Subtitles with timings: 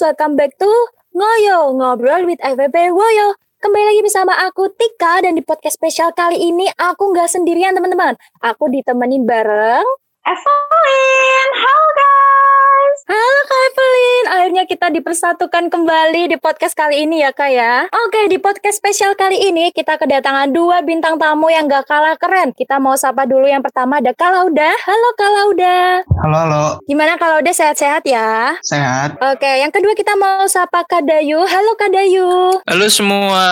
[0.00, 0.68] welcome back to
[1.12, 3.36] Ngoyo, Ngobrol with FVP Woyo.
[3.60, 8.16] Kembali lagi bersama aku Tika dan di podcast spesial kali ini aku nggak sendirian teman-teman.
[8.40, 9.84] Aku ditemenin bareng
[10.24, 12.49] Evelyn, halo guys.
[13.08, 17.88] Halo Kak Evelyn, akhirnya kita dipersatukan kembali di podcast kali ini ya Kak ya.
[17.88, 22.52] Oke, di podcast spesial kali ini kita kedatangan dua bintang tamu yang gak kalah keren.
[22.52, 24.68] Kita mau sapa dulu yang pertama ada Kak Lauda.
[24.84, 25.78] Halo Kak Lauda.
[26.04, 26.64] Halo, halo.
[26.84, 28.60] Gimana Kak Lauda sehat-sehat ya?
[28.60, 29.16] Sehat.
[29.16, 31.40] Oke, yang kedua kita mau sapa Kak Dayu.
[31.40, 32.60] Halo Kak Dayu.
[32.68, 33.46] Halo semua.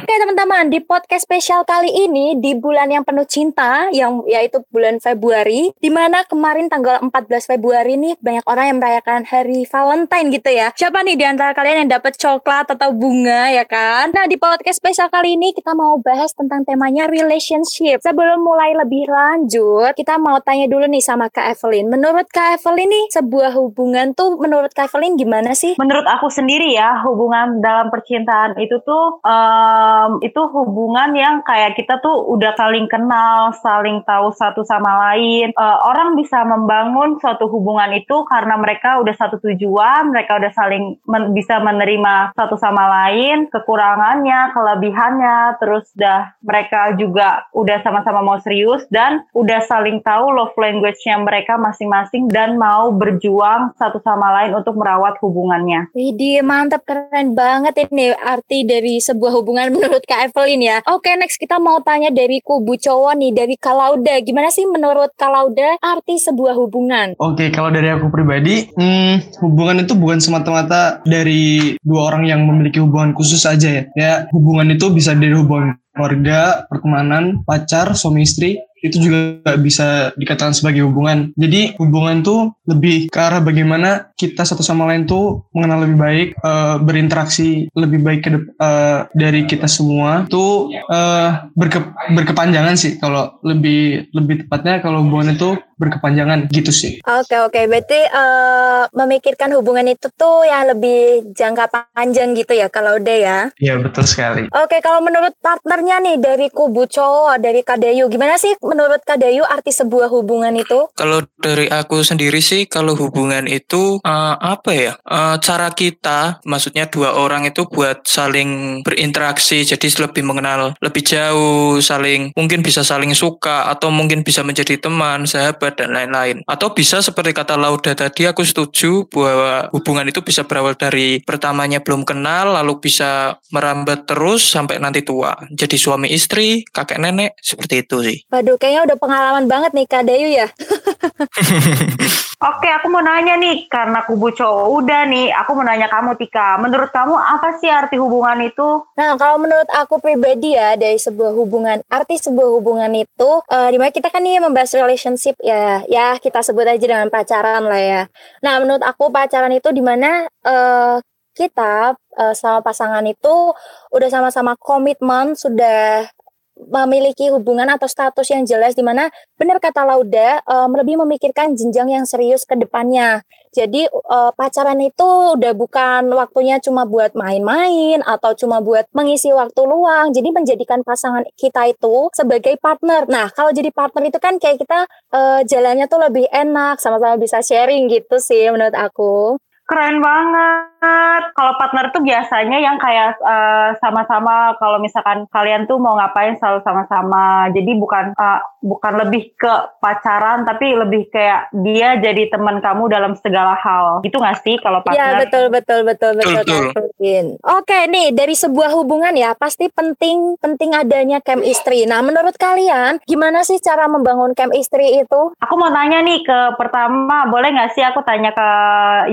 [0.00, 4.96] Oke teman-teman, di podcast spesial kali ini di bulan yang penuh cinta, yang yaitu bulan
[4.96, 10.50] Februari, di mana kemarin tanggal 14 Februari nih banyak orang yang merayakan hari Valentine gitu
[10.52, 10.70] ya.
[10.76, 14.12] Siapa nih di antara kalian yang dapat coklat atau bunga ya kan?
[14.12, 18.04] Nah di podcast spesial kali ini kita mau bahas tentang temanya relationship.
[18.04, 21.88] Sebelum mulai lebih lanjut, kita mau tanya dulu nih sama Kak Evelyn.
[21.88, 25.74] Menurut Kak Evelyn nih sebuah hubungan tuh menurut Kak Evelyn gimana sih?
[25.80, 31.98] Menurut aku sendiri ya, hubungan dalam percintaan itu tuh um, itu hubungan yang kayak kita
[32.04, 35.56] tuh udah saling kenal, saling tahu satu sama lain.
[35.56, 41.00] Uh, orang bisa membangun suatu hubungan itu karena mereka udah satu tujuan, mereka udah saling
[41.08, 48.38] men bisa menerima satu sama lain, kekurangannya, kelebihannya, terus dah mereka juga udah sama-sama mau
[48.44, 54.52] serius dan udah saling tahu love language-nya mereka masing-masing dan mau berjuang satu sama lain
[54.58, 55.88] untuk merawat hubungannya.
[55.96, 60.76] Widih, mantap keren banget ini arti dari sebuah hubungan menurut Kak Evelyn ya.
[60.90, 64.20] Oke, next kita mau tanya dari kubu cowok nih, dari Kalauda.
[64.20, 67.16] Gimana sih menurut Kalauda arti sebuah hubungan?
[67.22, 72.78] Oke, kalau dari aku pribadi, hmm, hubungan itu bukan semata-mata dari dua orang yang memiliki
[72.82, 73.84] hubungan khusus aja ya.
[73.94, 80.52] Ya, hubungan itu bisa dari hubungan keluarga, pertemanan, pacar, suami istri, itu juga bisa dikatakan
[80.52, 81.32] sebagai hubungan.
[81.40, 86.28] Jadi hubungan tuh lebih ke arah bagaimana kita satu sama lain tuh mengenal lebih baik,
[86.44, 88.30] uh, berinteraksi lebih baik ke
[88.60, 90.28] uh, dari kita semua.
[90.28, 91.80] Tuh uh, berke
[92.12, 97.02] berkepanjangan sih kalau lebih lebih tepatnya kalau hubungan itu berkepanjangan gitu sih.
[97.02, 102.98] Oke oke, berarti uh, memikirkan hubungan itu tuh yang lebih jangka panjang gitu ya kalau
[102.98, 103.38] udah ya.
[103.58, 104.46] Iya betul sekali.
[104.54, 109.70] Oke, kalau menurut partnernya nih dari kubu cowok dari Kadeyu, gimana sih menurut Kadeyu arti
[109.70, 110.90] sebuah hubungan itu?
[110.98, 114.92] Kalau dari aku sendiri sih, kalau hubungan itu uh, apa ya?
[115.06, 121.78] Uh, cara kita, maksudnya dua orang itu buat saling berinteraksi, jadi lebih mengenal lebih jauh,
[121.78, 126.42] saling mungkin bisa saling suka atau mungkin bisa menjadi teman, sahabat dan lain-lain.
[126.50, 131.78] Atau bisa seperti kata Lauda tadi, aku setuju bahwa hubungan itu bisa berawal dari pertamanya
[131.78, 135.38] belum kenal, lalu bisa merambat terus sampai nanti tua.
[135.54, 138.18] Jadi suami istri, kakek nenek, seperti itu sih.
[138.32, 140.48] Waduh, kayaknya udah pengalaman banget nih Kak Dayu ya.
[142.44, 146.60] Oke, aku mau nanya nih, karena kubu cowok udah nih, aku mau nanya kamu Tika,
[146.60, 148.84] menurut kamu apa sih arti hubungan itu?
[149.00, 153.80] Nah, kalau menurut aku pribadi ya, dari sebuah hubungan, arti sebuah hubungan itu, uh, di
[153.80, 158.02] mana kita kan nih membahas relationship ya, ya kita sebut aja dengan pacaran lah ya.
[158.44, 161.00] Nah, menurut aku pacaran itu di mana uh,
[161.34, 163.56] kita uh, sama pasangan itu
[163.90, 166.06] udah sama-sama komitmen, sudah
[166.54, 171.90] memiliki hubungan atau status yang jelas di mana benar kata Lauda um, lebih memikirkan jenjang
[171.90, 173.26] yang serius ke depannya.
[173.54, 179.62] Jadi uh, pacaran itu udah bukan waktunya cuma buat main-main atau cuma buat mengisi waktu
[179.62, 180.10] luang.
[180.10, 183.06] Jadi menjadikan pasangan kita itu sebagai partner.
[183.06, 187.38] Nah, kalau jadi partner itu kan kayak kita uh, jalannya tuh lebih enak, sama-sama bisa
[187.46, 189.38] sharing gitu sih menurut aku.
[189.64, 191.32] Keren banget.
[191.32, 196.60] Kalau partner tuh biasanya yang kayak uh, sama-sama kalau misalkan kalian tuh mau ngapain selalu
[196.60, 197.48] sama-sama.
[197.48, 203.16] Jadi bukan uh, bukan lebih ke pacaran tapi lebih kayak dia jadi teman kamu dalam
[203.16, 204.04] segala hal.
[204.04, 205.00] Gitu gak sih kalau partner?
[205.00, 206.34] Iya, betul betul betul betul.
[206.44, 207.24] betul, betul.
[207.40, 211.88] Oke, nih dari sebuah hubungan ya pasti penting penting adanya chemistry.
[211.88, 215.32] Nah, menurut kalian gimana sih cara membangun chemistry itu?
[215.40, 218.48] Aku mau tanya nih ke pertama, boleh gak sih aku tanya ke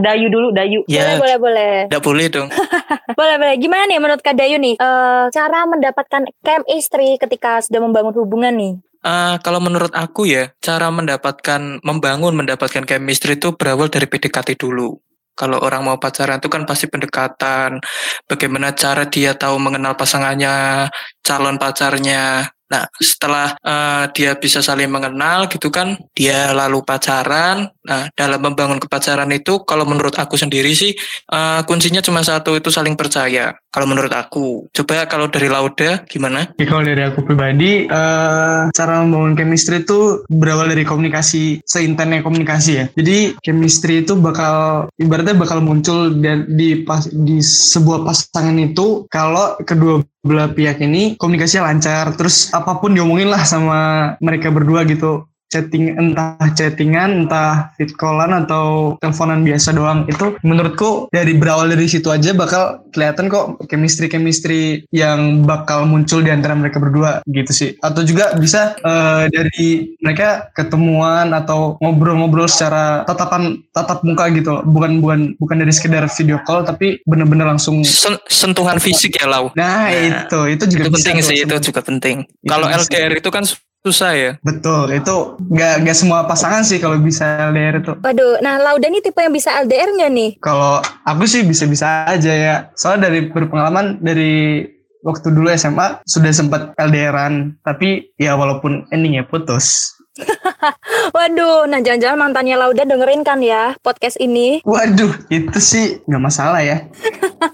[0.03, 0.40] Dayu dulu?
[0.41, 0.81] Dulu Dayu.
[0.89, 1.73] Ya, boleh boleh boleh.
[1.85, 2.49] Tidak boleh dong.
[3.19, 3.55] boleh boleh.
[3.61, 8.73] Gimana nih menurut Kak Dayu nih uh, cara mendapatkan chemistry ketika sudah membangun hubungan nih?
[9.05, 14.97] Uh, kalau menurut aku ya, cara mendapatkan membangun mendapatkan chemistry itu berawal dari PDKT dulu.
[15.37, 17.81] Kalau orang mau pacaran itu kan pasti pendekatan,
[18.29, 20.89] bagaimana cara dia tahu mengenal pasangannya,
[21.25, 22.49] calon pacarnya.
[22.71, 27.67] Nah, setelah uh, dia bisa saling mengenal gitu kan, dia lalu pacaran.
[27.83, 30.95] Nah, dalam membangun kepacaran itu kalau menurut aku sendiri sih
[31.33, 33.51] uh, kuncinya cuma satu itu saling percaya.
[33.71, 34.67] Kalau menurut aku.
[34.71, 36.47] Coba kalau dari Lauda gimana?
[36.55, 42.71] Ya, kalau dari aku pribadi uh, cara membangun chemistry itu berawal dari komunikasi, seintennya komunikasi
[42.71, 42.85] ya.
[42.95, 46.11] Jadi chemistry itu bakal ibaratnya bakal muncul
[46.51, 52.77] di pas di sebuah pasangan itu kalau kedua belah pihak ini komunikasinya lancar terus apa
[52.77, 59.43] pun diomongin lah sama mereka berdua gitu chatting entah chattingan entah fit callan atau teleponan
[59.43, 60.07] biasa doang.
[60.07, 66.23] Itu menurutku dari berawal dari situ aja bakal kelihatan kok chemistry chemistry yang bakal muncul
[66.23, 67.69] di antara mereka berdua gitu sih.
[67.83, 74.63] Atau juga bisa uh, dari mereka ketemuan atau ngobrol-ngobrol secara tatapan tatap muka gitu.
[74.63, 79.51] Bukan bukan bukan dari sekedar video call tapi bener-bener langsung Sen sentuhan fisik ya lau?
[79.53, 80.39] Nah, nah itu.
[80.55, 82.23] Itu juga itu penting sih itu juga penting.
[82.47, 83.43] Kalau LDR itu kan
[83.81, 84.31] susah ya?
[84.45, 87.93] Betul itu nggak nggak semua pasangan sih kalau bisa LDR itu.
[87.97, 90.29] Waduh nah Lauda nih tipe yang bisa LDR nggak nih?
[90.41, 92.55] Kalau aku sih bisa bisa aja ya.
[92.77, 94.65] Soalnya dari berpengalaman dari
[95.01, 99.97] waktu dulu SMA sudah sempat LDRan tapi ya walaupun endingnya putus
[101.15, 104.59] Waduh, nah jangan-jangan mantannya Lauda dengerin kan ya podcast ini?
[104.67, 106.83] Waduh, itu sih nggak masalah ya.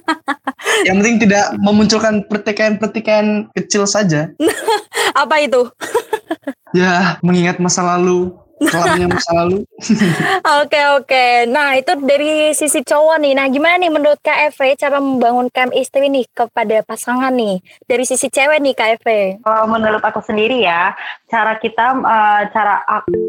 [0.87, 4.33] Yang penting tidak memunculkan pertikaian-pertikaian kecil saja.
[5.21, 5.69] Apa itu?
[6.73, 9.61] ya, mengingat masa lalu kelamnya masa lalu.
[10.61, 11.25] Oke oke.
[11.49, 13.33] Nah itu dari sisi cowok nih.
[13.37, 18.57] Nah gimana nih menurut KFV cara membangun istri nih kepada pasangan nih dari sisi cewek
[18.57, 19.07] nih KFV?
[19.45, 20.97] Kalau menurut aku sendiri ya
[21.29, 22.81] cara kita uh, cara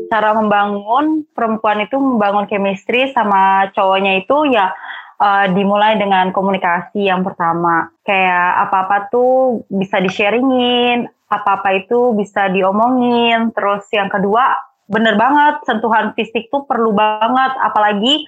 [0.08, 4.72] cara membangun perempuan itu membangun chemistry sama cowoknya itu ya
[5.20, 7.92] uh, dimulai dengan komunikasi yang pertama.
[8.06, 13.52] Kayak apa-apa tuh bisa di-sharingin, apa-apa itu bisa diomongin.
[13.52, 17.52] Terus yang kedua bener banget sentuhan fisik tuh perlu banget.
[17.60, 18.24] Apalagi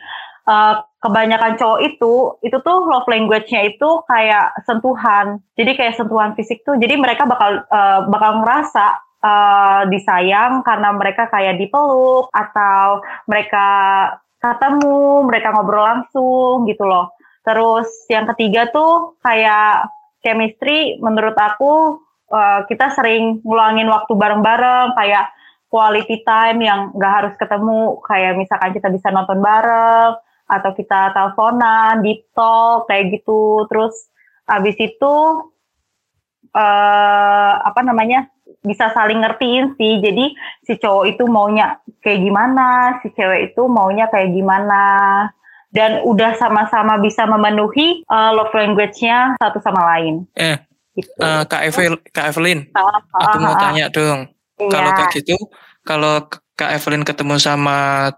[0.47, 2.13] uh, kebanyakan cowok itu
[2.45, 5.41] itu tuh love language-nya itu kayak sentuhan.
[5.57, 8.87] Jadi kayak sentuhan fisik tuh jadi mereka bakal uh, bakal ngerasa
[9.25, 13.67] uh, disayang karena mereka kayak dipeluk atau mereka
[14.41, 17.13] ketemu mereka ngobrol langsung gitu loh.
[17.45, 19.89] Terus yang ketiga tuh kayak
[20.21, 25.33] chemistry menurut aku uh, kita sering ngulangin waktu bareng-bareng kayak
[25.71, 30.19] quality time yang gak harus ketemu kayak misalkan kita bisa nonton bareng
[30.51, 33.65] atau kita teleponan, deep talk kayak gitu.
[33.71, 34.11] Terus
[34.51, 35.15] abis itu
[36.51, 38.27] uh, apa namanya
[38.67, 40.03] bisa saling ngertiin sih.
[40.03, 40.35] Jadi
[40.67, 44.83] si cowok itu maunya kayak gimana, si cewek itu maunya kayak gimana.
[45.71, 50.27] Dan udah sama-sama bisa memenuhi uh, love language-nya satu sama lain.
[50.35, 50.59] Eh,
[50.99, 51.15] gitu.
[51.23, 54.27] uh, Kak, Evel, Kak Evelyn, uh, aku mau tanya dong
[54.61, 54.71] Iya.
[54.71, 55.37] Kalau kayak gitu,
[55.83, 56.15] kalau
[56.57, 58.11] Kak Evelyn ketemu sama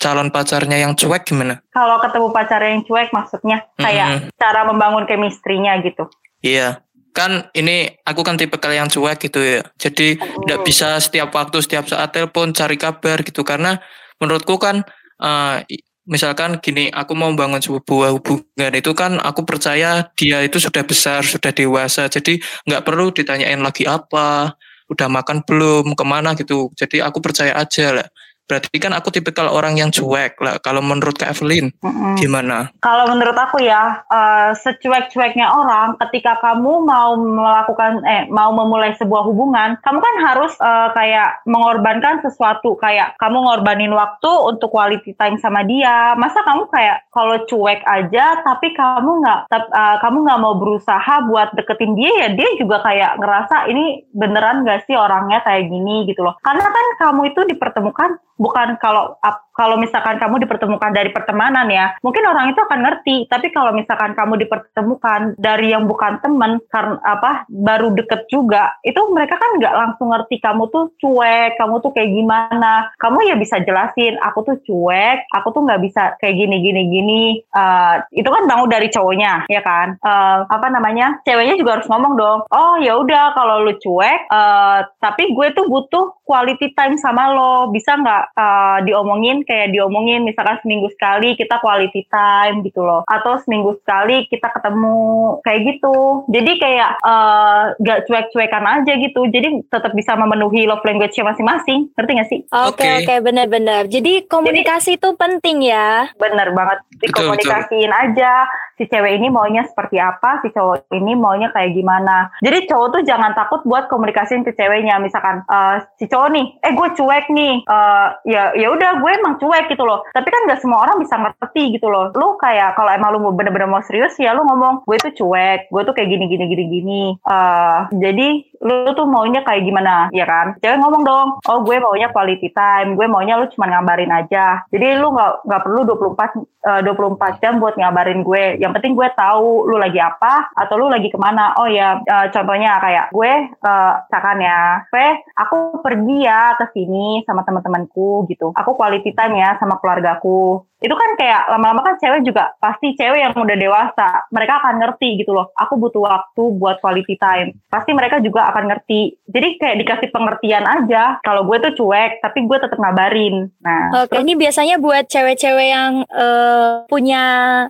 [0.00, 1.60] calon pacarnya yang cuek gimana?
[1.76, 4.30] Kalau ketemu pacar yang cuek maksudnya kayak mm -hmm.
[4.40, 6.08] cara membangun chemistry-nya gitu.
[6.40, 6.80] Iya.
[7.12, 9.60] Kan ini aku kan tipe kalian yang cuek gitu ya.
[9.76, 10.66] Jadi tidak mm.
[10.66, 13.76] bisa setiap waktu, setiap saat telepon cari kabar gitu karena
[14.16, 14.80] menurutku kan
[15.20, 15.60] uh,
[16.08, 21.20] misalkan gini, aku mau bangun sebuah hubungan itu kan aku percaya dia itu sudah besar,
[21.22, 22.08] sudah dewasa.
[22.08, 24.56] Jadi nggak perlu ditanyain lagi apa,
[24.90, 25.94] udah makan belum?
[25.94, 26.34] Ke mana?
[26.34, 26.68] gitu.
[26.74, 28.08] Jadi aku percaya aja lah
[28.50, 30.58] Berarti kan aku tipikal orang yang cuek lah.
[30.58, 32.18] Kalau menurut Kak Evelyn, mm-hmm.
[32.18, 32.74] gimana?
[32.82, 39.22] Kalau menurut aku ya, uh, secuek-cueknya orang, ketika kamu mau melakukan, eh, mau memulai sebuah
[39.22, 42.74] hubungan, kamu kan harus uh, kayak mengorbankan sesuatu.
[42.82, 46.18] Kayak kamu ngorbanin waktu untuk quality time sama dia.
[46.18, 49.38] Masa kamu kayak kalau cuek aja, tapi kamu nggak,
[49.70, 54.66] uh, kamu nggak mau berusaha buat deketin dia ya, dia juga kayak ngerasa ini beneran
[54.66, 56.34] gak sih orangnya kayak gini gitu loh.
[56.42, 59.20] Karena kan kamu itu dipertemukan bukan kalau
[59.60, 63.28] kalau misalkan kamu dipertemukan dari pertemanan ya, mungkin orang itu akan ngerti.
[63.28, 68.96] Tapi kalau misalkan kamu dipertemukan dari yang bukan teman, karena apa baru deket juga, itu
[69.12, 72.88] mereka kan nggak langsung ngerti kamu tuh cuek, kamu tuh kayak gimana.
[72.96, 77.22] Kamu ya bisa jelasin, aku tuh cuek, aku tuh nggak bisa kayak gini gini gini.
[77.52, 80.00] Uh, itu kan bangun dari cowoknya, ya kan?
[80.00, 81.20] Uh, apa namanya?
[81.28, 82.40] Ceweknya juga harus ngomong dong.
[82.48, 87.68] Oh ya udah kalau lu cuek, uh, tapi gue tuh butuh quality time sama lo.
[87.68, 93.02] Bisa nggak uh, diomongin kayak diomongin misalkan seminggu sekali kita quality time gitu loh.
[93.06, 94.98] Atau seminggu sekali kita ketemu
[95.46, 96.26] kayak gitu.
[96.30, 99.20] Jadi kayak uh, gak cuek-cuekan aja gitu.
[99.30, 101.90] Jadi tetap bisa memenuhi love language-nya masing-masing.
[101.94, 102.40] Ngerti gak sih?
[102.50, 103.82] Oke okay, oke okay, benar-benar.
[103.88, 106.10] Jadi komunikasi itu penting ya.
[106.18, 106.78] Bener banget.
[107.00, 108.44] Dikomunikasiin aja
[108.80, 112.32] si cewek ini maunya seperti apa, si cowok ini maunya kayak gimana.
[112.40, 114.96] Jadi cowok tuh jangan takut buat komunikasiin ke ceweknya.
[115.04, 119.38] Misalkan uh, si cowok nih, eh gue cuek nih, uh, ya ya udah gue emang
[119.38, 120.06] cuek gitu loh.
[120.10, 122.10] Tapi kan gak semua orang bisa ngerti gitu loh.
[122.14, 125.82] Lu kayak kalau emang lu bener-bener mau serius ya lu ngomong gue tuh cuek, gue
[125.86, 127.02] tuh kayak gini gini gini gini.
[127.24, 130.56] Uh, jadi lu tuh maunya kayak gimana, ya kan?
[130.60, 134.64] Cewek ngomong dong, oh gue maunya quality time, gue maunya lu cuma ngabarin aja.
[134.68, 138.60] Jadi lu nggak nggak perlu 24 uh, 24 jam buat ngabarin gue.
[138.60, 141.56] Yang penting gue tahu lu lagi apa atau lu lagi ke mana.
[141.56, 143.32] Oh ya, contohnya kayak gue,
[143.64, 144.60] uh, misalkan ya,
[144.92, 145.06] Ve,
[145.40, 148.52] aku pergi ya ke sini sama teman-temanku gitu.
[148.52, 153.20] Aku quality time ya sama keluargaku itu kan kayak lama-lama kan cewek juga pasti cewek
[153.20, 155.52] yang udah dewasa mereka akan ngerti gitu loh.
[155.60, 157.52] Aku butuh waktu buat quality time.
[157.68, 159.20] Pasti mereka juga akan ngerti.
[159.28, 163.52] Jadi kayak dikasih pengertian aja kalau gue tuh cuek tapi gue tetap ngabarin.
[163.60, 167.24] Nah oke ini biasanya buat cewek-cewek yang uh, punya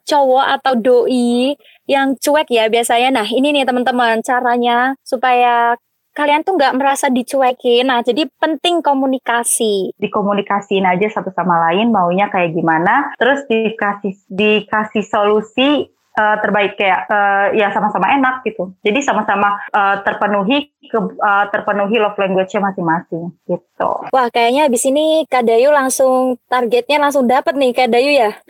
[0.06, 1.58] cowok atau doi
[1.90, 3.10] yang cuek ya biasanya.
[3.10, 5.74] Nah ini nih teman-teman caranya supaya
[6.14, 7.86] kalian tuh nggak merasa dicuekin.
[7.86, 9.94] Nah, jadi penting komunikasi.
[9.96, 15.90] Dikomunikasiin aja satu sama lain maunya kayak gimana, terus dikasih dikasih solusi
[16.20, 18.76] uh, terbaik kayak uh, ya sama-sama enak gitu.
[18.84, 23.90] Jadi sama-sama uh, terpenuhi ke, uh, terpenuhi love language-nya masing-masing gitu.
[24.12, 28.30] Wah, kayaknya abis ini Kak Dayu langsung targetnya langsung dapat nih Kak Dayu ya.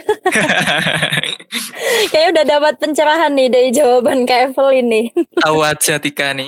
[2.11, 5.07] Kayaknya udah dapat pencerahan nih dari jawaban Kak Evelyn nih.
[5.43, 6.47] Tahu aja Tika nih.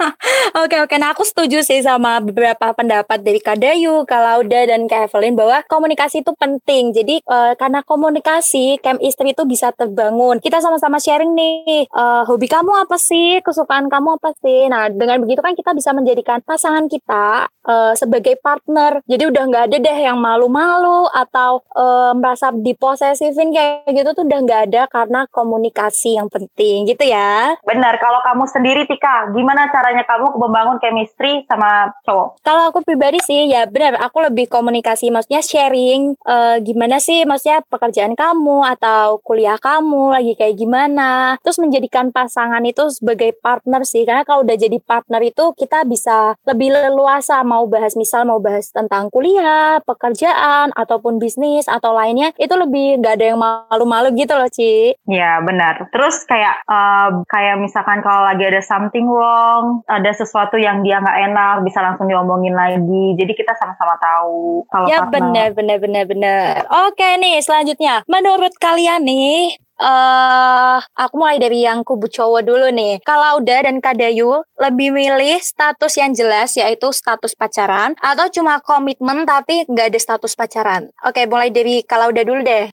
[0.62, 4.84] oke oke, nah aku setuju sih sama beberapa pendapat dari Kak Dayu, Kak Lauda dan
[4.86, 6.92] Kak Evelyn bahwa komunikasi itu penting.
[6.92, 10.38] Jadi uh, karena komunikasi, camp istri itu bisa terbangun.
[10.38, 14.66] Kita sama-sama sharing nih, uh, hobi kamu apa sih, kesukaan kamu apa sih.
[14.68, 19.00] Nah dengan begitu kan kita bisa menjadikan pasangan kita uh, sebagai partner.
[19.08, 24.40] Jadi udah nggak ada deh yang malu-malu atau uh, merasa diposesifin kayak gitu tuh udah
[24.44, 27.56] nggak ada karena komunikasi yang penting gitu ya.
[27.64, 27.96] Benar.
[27.96, 32.44] Kalau kamu sendiri Tika, gimana caranya kamu membangun chemistry sama cowok?
[32.44, 33.96] Kalau aku pribadi sih ya benar.
[34.04, 40.32] Aku lebih komunikasi, maksudnya sharing uh, gimana sih, maksudnya pekerjaan kamu atau kuliah kamu lagi
[40.36, 41.40] kayak gimana.
[41.40, 46.36] Terus menjadikan pasangan itu sebagai partner sih, karena kalau udah jadi partner itu kita bisa
[46.44, 52.52] lebih leluasa mau bahas misal mau bahas tentang kuliah, pekerjaan ataupun bisnis atau lainnya itu
[52.52, 54.98] lebih nggak ada yang malu-malu gitu loh Ci.
[55.08, 55.88] Ya benar.
[55.94, 61.18] Terus kayak uh, kayak misalkan kalau lagi ada something wrong, ada sesuatu yang dia nggak
[61.30, 63.14] enak bisa langsung diomongin lagi.
[63.14, 64.66] Jadi kita sama-sama tahu.
[64.68, 66.52] Kalau ya benar benar benar benar.
[66.90, 73.00] Oke nih selanjutnya menurut kalian nih uh, aku mulai dari yang kubu cowok dulu nih.
[73.02, 79.26] Kalau udah dan Kadayu lebih milih status yang jelas yaitu status pacaran atau cuma komitmen
[79.26, 80.90] tapi nggak ada status pacaran.
[81.02, 82.70] Oke, mulai dari kalau udah dulu deh.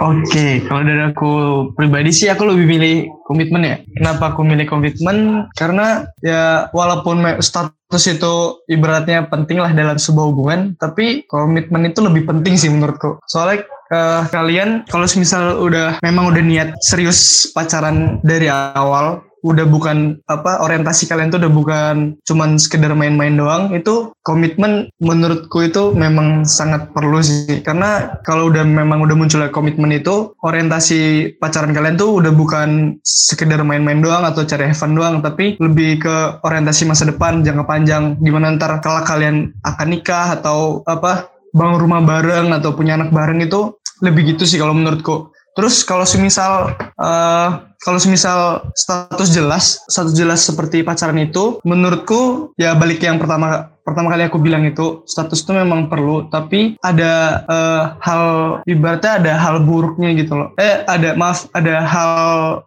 [0.00, 1.32] Oke, kalau dari aku
[1.74, 2.96] pribadi sih aku lebih milih
[3.26, 3.76] komitmen ya.
[3.96, 5.48] Kenapa aku milih komitmen?
[5.56, 12.22] Karena ya walaupun status itu ibaratnya penting lah dalam sebuah hubungan, tapi komitmen itu lebih
[12.28, 13.18] penting sih menurutku.
[13.26, 20.20] Soalnya uh, kalian kalau misal udah memang udah niat serius pacaran dari awal udah bukan
[20.28, 21.96] apa orientasi kalian tuh udah bukan
[22.28, 27.64] cuman sekedar main-main doang itu komitmen menurutku itu memang sangat perlu sih.
[27.64, 33.64] Karena kalau udah memang udah muncul komitmen itu orientasi pacaran kalian tuh udah bukan sekedar
[33.64, 38.20] main-main doang atau cari heaven doang tapi lebih ke orientasi masa depan jangka panjang.
[38.20, 43.42] Gimana ntar kalau kalian akan nikah atau apa bangun rumah bareng atau punya anak bareng
[43.42, 45.32] itu lebih gitu sih kalau menurutku.
[45.58, 47.48] Terus kalau semisal uh,
[47.82, 54.14] kalau semisal status jelas status jelas seperti pacaran itu menurutku ya balik yang pertama pertama
[54.14, 58.24] kali aku bilang itu status itu memang perlu tapi ada uh, hal
[58.68, 60.54] ibaratnya ada hal buruknya gitu loh.
[60.54, 62.14] Eh ada maaf ada hal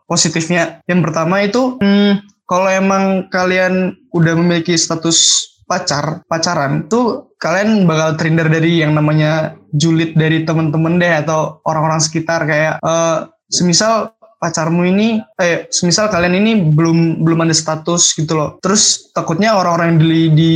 [0.04, 0.84] positifnya.
[0.84, 8.14] Yang pertama itu hmm, kalau emang kalian udah memiliki status pacar pacaran tuh kalian bakal
[8.14, 12.46] terhindar dari yang namanya julid dari temen-temen deh atau orang-orang sekitar.
[12.46, 18.50] Kayak uh, semisal pacarmu ini eh semisal kalian ini belum belum ada status gitu loh.
[18.62, 20.54] Terus takutnya orang-orang yang di, di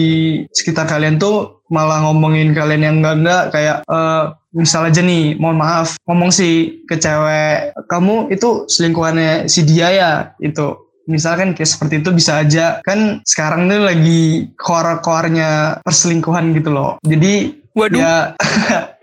[0.53, 5.59] sekitar kalian tuh malah ngomongin kalian yang enggak enggak kayak uh, misal aja nih mohon
[5.59, 12.04] maaf ngomong sih ke cewek kamu itu selingkuhannya si dia ya itu misalkan kayak seperti
[12.04, 18.02] itu bisa aja kan sekarang tuh lagi koar-koarnya perselingkuhan gitu loh jadi Waduh.
[18.02, 18.34] Ya,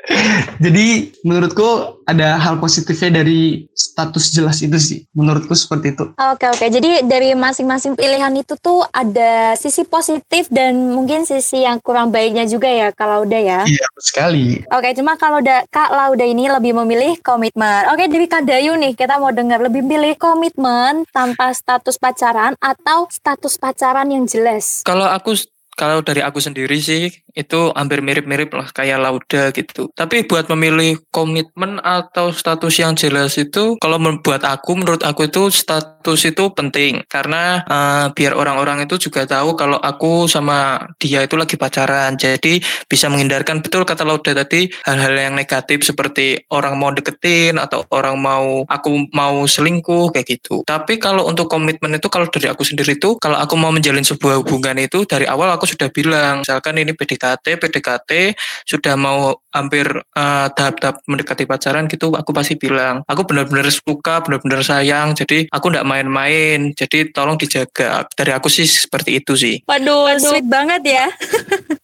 [0.60, 4.98] jadi menurutku ada hal positifnya dari status jelas itu sih.
[5.16, 6.04] Menurutku seperti itu.
[6.20, 6.66] Oke oke.
[6.68, 12.44] Jadi dari masing-masing pilihan itu tuh ada sisi positif dan mungkin sisi yang kurang baiknya
[12.44, 13.60] juga ya kalau udah ya.
[13.64, 14.60] Iya sekali.
[14.68, 17.88] Oke, cuma kalau udah Kak Lauda ini lebih memilih komitmen.
[17.88, 23.08] Oke, dari Kak Dayu nih, kita mau dengar lebih pilih komitmen tanpa status pacaran atau
[23.08, 24.84] status pacaran yang jelas.
[24.84, 25.34] Kalau aku
[25.74, 29.90] kalau dari aku sendiri sih itu hampir mirip-mirip lah kayak Lauda gitu.
[29.92, 35.50] Tapi buat memilih komitmen atau status yang jelas itu kalau membuat aku menurut aku itu
[35.50, 41.34] status itu penting karena uh, biar orang-orang itu juga tahu kalau aku sama dia itu
[41.34, 42.14] lagi pacaran.
[42.14, 47.82] Jadi bisa menghindarkan betul kata Lauda tadi hal-hal yang negatif seperti orang mau deketin atau
[47.90, 50.62] orang mau aku mau selingkuh kayak gitu.
[50.62, 54.46] Tapi kalau untuk komitmen itu kalau dari aku sendiri itu kalau aku mau menjalin sebuah
[54.46, 58.10] hubungan itu dari awal aku sudah bilang misalkan ini PDKT PDKT
[58.68, 59.86] sudah mau hampir
[60.18, 65.70] uh, tahap-tahap mendekati pacaran gitu aku pasti bilang aku benar-benar suka benar-benar sayang jadi aku
[65.70, 68.04] tidak main-main jadi tolong dijaga.
[68.10, 69.54] Dari aku sih seperti itu sih.
[69.64, 71.06] Waduh, sweet banget ya.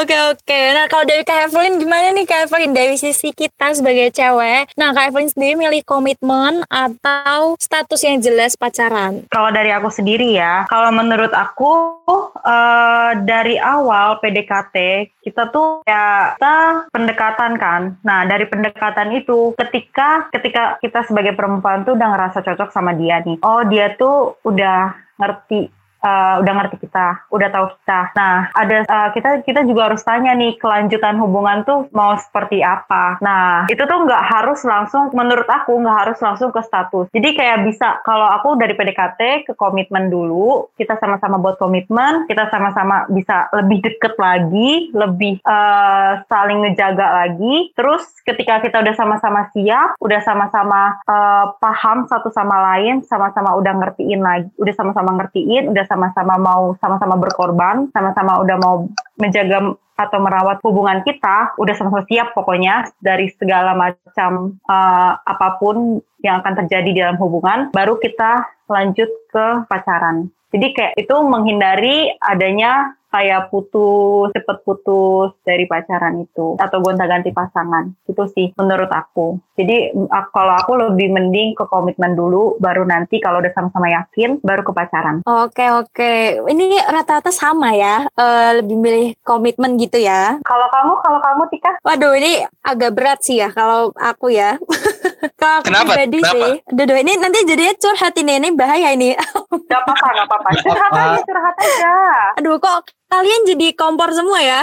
[0.00, 0.60] Oke oke.
[0.70, 4.70] Nah kalau dari Kak Evelyn gimana nih Kak Evelyn dari sisi kita sebagai cewek?
[4.78, 9.26] Nah Kak Evelyn sendiri milih komitmen atau status yang jelas pacaran?
[9.34, 16.38] Kalau dari aku sendiri ya, kalau menurut aku uh, dari awal PDKT kita tuh ya
[16.38, 17.98] kita pendekatan kan.
[18.06, 23.18] Nah dari pendekatan itu ketika ketika kita sebagai perempuan tuh udah ngerasa cocok sama dia
[23.26, 23.42] nih.
[23.42, 25.70] Oh dia tuh udah ngerti
[26.04, 28.00] uh, udah ngerti kita, udah tahu kita.
[28.12, 33.16] Nah, ada uh, kita kita juga harus tanya nih kelanjutan hubungan tuh mau seperti apa.
[33.24, 37.08] Nah, itu tuh nggak harus langsung, menurut aku nggak harus langsung ke status.
[37.10, 42.52] Jadi kayak bisa kalau aku dari PDKT ke komitmen dulu, kita sama-sama buat komitmen, kita
[42.52, 47.72] sama-sama bisa lebih deket lagi, lebih uh, saling ngejaga lagi.
[47.72, 53.72] Terus ketika kita udah sama-sama siap, udah sama-sama uh, paham satu sama lain, sama-sama udah
[53.80, 60.18] ngertiin lagi, udah sama-sama ngertiin, udah sama-sama mau sama-sama berkorban, sama-sama udah mau menjaga atau
[60.18, 66.66] merawat hubungan kita, udah sama-sama siap pokoknya dari segala macam uh, apa pun yang akan
[66.66, 70.26] terjadi di dalam hubungan, baru kita lanjut ke pacaran.
[70.50, 77.94] Jadi kayak itu menghindari adanya kayak putus, cepet putus dari pacaran itu atau gonta-ganti pasangan.
[78.10, 79.38] Itu sih menurut aku.
[79.54, 79.94] Jadi
[80.34, 84.72] kalau aku lebih mending ke komitmen dulu baru nanti kalau udah sama-sama yakin baru ke
[84.74, 85.22] pacaran.
[85.22, 86.42] Oke oke.
[86.50, 88.10] Ini rata-rata sama ya.
[88.18, 90.42] Uh, lebih milih komitmen gitu ya.
[90.42, 91.72] Kalau kamu, kalau kamu Tika?
[91.86, 94.58] Waduh ini agak berat sih ya kalau aku ya.
[95.40, 95.92] kalau aku Kenapa?
[95.92, 96.32] pribadi Kenapa?
[96.34, 96.50] sih.
[96.74, 99.10] Aduh, ini nanti jadinya curhat ini, ini bahaya ini.
[99.70, 100.48] Gak apa-apa, gak apa-apa.
[100.60, 101.94] Curhat aja, curhat aja.
[102.38, 104.60] Aduh kok kalian jadi kompor semua ya?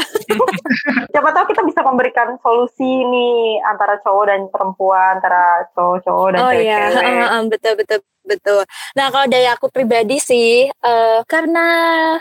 [1.15, 6.51] Siapa tahu kita bisa memberikan solusi nih antara cowok dan perempuan, antara cowok-cowok dan oh
[6.51, 6.79] iya.
[6.91, 8.61] Heeh, heeh, betul betul betul.
[8.93, 11.67] Nah kalau dari aku pribadi sih, eh, karena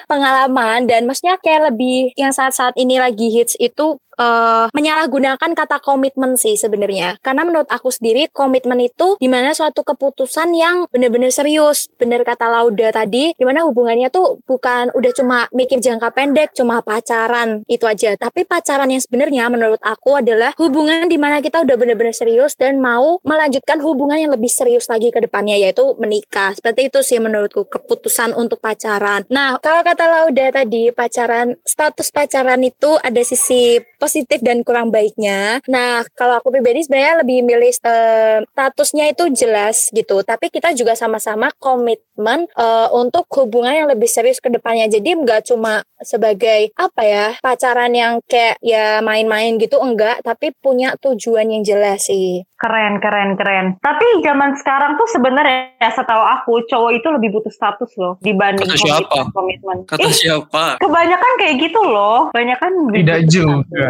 [0.06, 6.34] pengalaman dan maksudnya kayak lebih yang saat-saat ini lagi hits itu eh, menyalahgunakan kata komitmen
[6.34, 7.18] sih sebenarnya.
[7.20, 11.86] Karena menurut aku sendiri komitmen itu di mana suatu keputusan yang benar-benar serius.
[11.98, 16.80] Bener kata Lauda tadi, di mana hubungannya tuh bukan udah cuma mikir jangka pendek, cuma
[16.80, 18.16] pacaran itu aja.
[18.16, 22.78] Tapi pacaran yang sebenarnya menurut aku adalah hubungan di mana kita udah benar-benar serius dan
[22.80, 26.54] mau melanjutkan hubungan yang lebih serius lagi ke depannya yaitu menikah.
[26.56, 29.24] Seperti itu sih menurutku keputusan untuk pacaran.
[29.28, 35.60] Nah, kalau kata Lauda tadi pacaran status pacaran itu ada sisi positif dan kurang baiknya.
[35.68, 40.24] Nah, kalau aku pribadi sebenarnya lebih milih eh, statusnya itu jelas gitu.
[40.24, 44.88] Tapi kita juga sama-sama komitmen eh, untuk hubungan yang lebih serius ke depannya.
[44.88, 50.96] Jadi nggak cuma sebagai apa ya pacaran yang kayak ya main-main gitu enggak, tapi punya
[50.96, 52.48] tujuan yang jelas sih.
[52.60, 53.66] Keren, keren, keren.
[53.80, 58.68] Tapi zaman sekarang tuh sebenarnya ya setahu aku cowok itu lebih butuh status loh dibanding
[58.68, 59.08] Kata siapa?
[59.32, 59.32] komitmen.
[59.32, 59.78] komitmen.
[59.88, 62.28] kata Ih, siapa kebanyakan kayak gitu loh.
[62.36, 63.88] Kebanyakan lebih Tidak juga.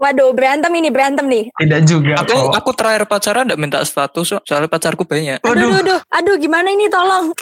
[0.00, 1.44] Waduh, berantem ini, berantem nih.
[1.52, 2.14] Tidak juga.
[2.24, 2.52] aku kok.
[2.56, 6.88] aku terakhir pacaran enggak minta status soalnya pacarku banyak Aduh, aduh, aduh, aduh, gimana ini
[6.88, 7.36] tolong?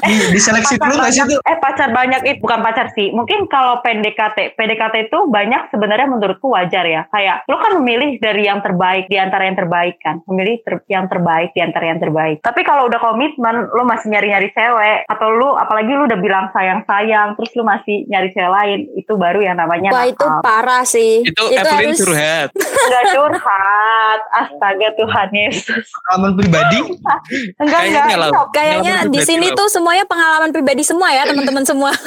[0.00, 1.36] Di, diseleksi dulu nggak sih itu?
[1.44, 3.12] eh pacar banyak itu bukan pacar sih.
[3.12, 7.04] Mungkin kalau PDKT, PDKT itu banyak sebenarnya menurutku wajar ya.
[7.12, 10.78] Kayak lo kan memilih dari yang terbaik di antara yang terbaik terbaik kan, memilih ter
[10.86, 12.38] yang terbaik di antara yang terbaik.
[12.46, 17.34] Tapi kalau udah komitmen, lo masih nyari-nyari cewek atau lu apalagi lu udah bilang sayang-sayang,
[17.34, 21.26] terus lu masih nyari cewek lain, itu baru yang namanya Wah itu parah sih.
[21.26, 22.48] Itu, Evelyn harus- curhat.
[22.86, 25.84] Enggak curhat, astaga Tuhan Yesus.
[25.90, 26.78] Pengalaman pribadi
[27.60, 28.28] Enggak Kayaknya enggak.
[28.30, 28.46] enggak.
[28.54, 31.90] Kayaknya di sini tuh semuanya pengalaman pribadi semua ya teman-teman semua.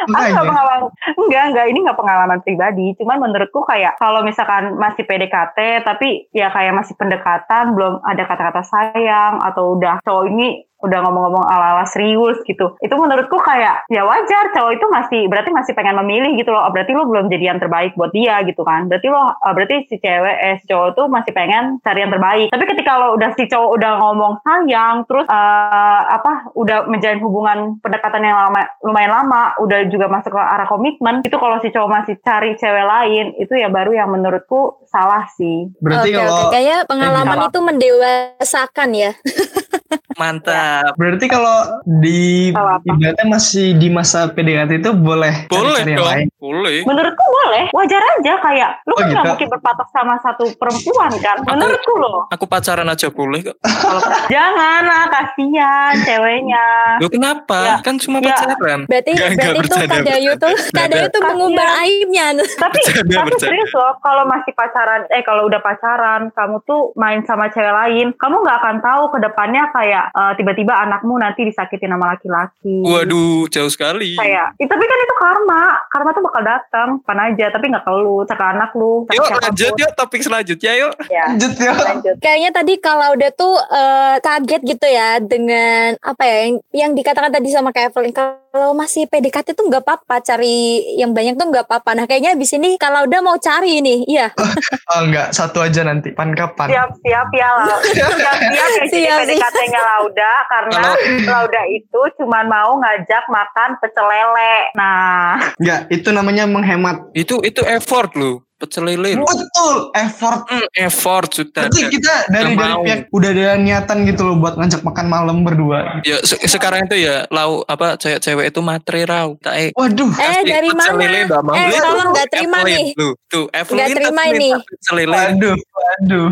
[0.00, 2.96] Aku pengalaman, enggak, enggak, ini nggak pengalaman pribadi.
[2.96, 8.62] Cuman menurutku kayak kalau misalkan masih PDKT, tapi ya kayak masih pendekatan, belum ada kata-kata
[8.64, 12.76] sayang atau udah cowok ini udah ngomong-ngomong ala-ala serius gitu.
[12.80, 16.64] Itu menurutku kayak ya wajar cowok itu masih berarti masih pengen memilih gitu loh.
[16.66, 18.88] Oh, Berarti lo belum jadi yang terbaik buat dia gitu kan.
[18.88, 22.48] Berarti lo eh, berarti si cewek eh si cowok tuh masih pengen cari yang terbaik.
[22.52, 27.58] Tapi ketika lo udah si cowok udah ngomong sayang terus eh, apa udah menjalin hubungan
[27.80, 31.90] pendekatan yang lama lumayan lama, udah juga masuk ke arah komitmen, itu kalau si cowok
[31.90, 35.68] masih cari cewek lain, itu ya baru yang menurutku salah sih.
[35.78, 36.50] berarti Oke, kalau oke.
[36.50, 37.48] Kayaknya pengalaman Salah.
[37.52, 39.12] itu mendewasakan ya.
[40.14, 40.94] Mantap.
[40.94, 41.56] berarti kalau
[42.00, 46.08] di ibaratnya masih di masa PDKT itu boleh Boleh yang dong.
[46.08, 46.26] lain.
[46.36, 46.76] Boleh.
[46.82, 49.30] Menurutku boleh, wajar aja kayak lu Oh, kan nggak gitu.
[49.30, 51.36] mungkin berpatok sama satu perempuan kan.
[51.44, 52.26] Menurutku loh.
[52.28, 53.56] Aku pacaran aja boleh kok.
[53.60, 54.00] Kalau
[54.32, 56.64] jangan lah kasihan ceweknya.
[56.98, 57.58] Loh kenapa?
[57.60, 57.76] Ya.
[57.80, 58.34] Kan cuma Ya.
[58.34, 58.80] pacaran.
[58.84, 60.54] Berarti Nggak, nggak, berarti tuh bercanda, Kadayu tuh.
[60.70, 62.26] Kadayu tuh mengumbar aibnya.
[62.36, 63.36] Tapi Bercanda, tapi bercanda.
[63.40, 68.06] serius loh, kalau masih pacaran, eh kalau udah pacaran, kamu tuh main sama cewek lain,
[68.14, 69.64] kamu nggak akan tahu ke depannya
[70.00, 72.80] kayak eh, tiba-tiba anakmu nanti disakitin sama laki-laki.
[72.80, 74.16] Waduh, jauh sekali.
[74.16, 77.92] Kayak, "Ih, tapi kan itu karma, karma tuh bakal datang, pan aja, tapi nggak ke
[77.92, 79.44] lu, ke anak lu, Yuk siapa pun.
[79.44, 80.92] lanjut yuk topik selanjutnya yuk.
[81.12, 81.72] Ya, Lanjut ya.
[81.76, 82.14] lanjut.
[82.22, 87.30] Kayaknya tadi kalau udah tuh eh, kaget gitu ya dengan apa ya yang, yang dikatakan
[87.30, 88.14] tadi sama Kak Evelyn
[88.50, 90.58] kalau masih PDKT tuh nggak apa-apa cari
[90.98, 91.94] yang banyak tuh nggak apa-apa.
[91.94, 94.26] Nah kayaknya abis ini kalau udah mau cari nih, iya.
[94.90, 96.10] Oh enggak, satu aja nanti.
[96.10, 96.66] Pan kapan?
[96.66, 97.78] Siap-siap ya lah.
[97.94, 99.20] Siap-siap ya jadi Siap, siap.
[99.22, 100.98] PDKT-nya Lauda karena Kalau-
[101.30, 104.54] Lauda itu cuma mau ngajak makan pecel lele.
[104.74, 107.14] Nah, Enggak, itu namanya menghemat.
[107.14, 108.42] Itu itu effort loh.
[108.60, 109.16] Pecel lele.
[109.16, 110.44] Betul, effort.
[110.44, 111.64] Hmm, effort sudah.
[111.64, 111.90] Berarti ada.
[111.90, 116.04] kita dari dari pihak udah ada niatan gitu loh buat ngajak makan malam berdua.
[116.04, 119.40] Ya se- sekarang itu ya lau apa cewek-cewek itu materi rau.
[119.40, 121.00] Tak eh Waduh, Eh dari pecel mana?
[121.00, 121.56] lele mau.
[121.56, 122.86] Eh tolong nggak terima Evelyn nih.
[122.92, 124.48] Tuh, tuh Evelyn Nggak terima tapi ini.
[124.60, 125.16] Pecel lele.
[125.16, 126.28] waduh, waduh.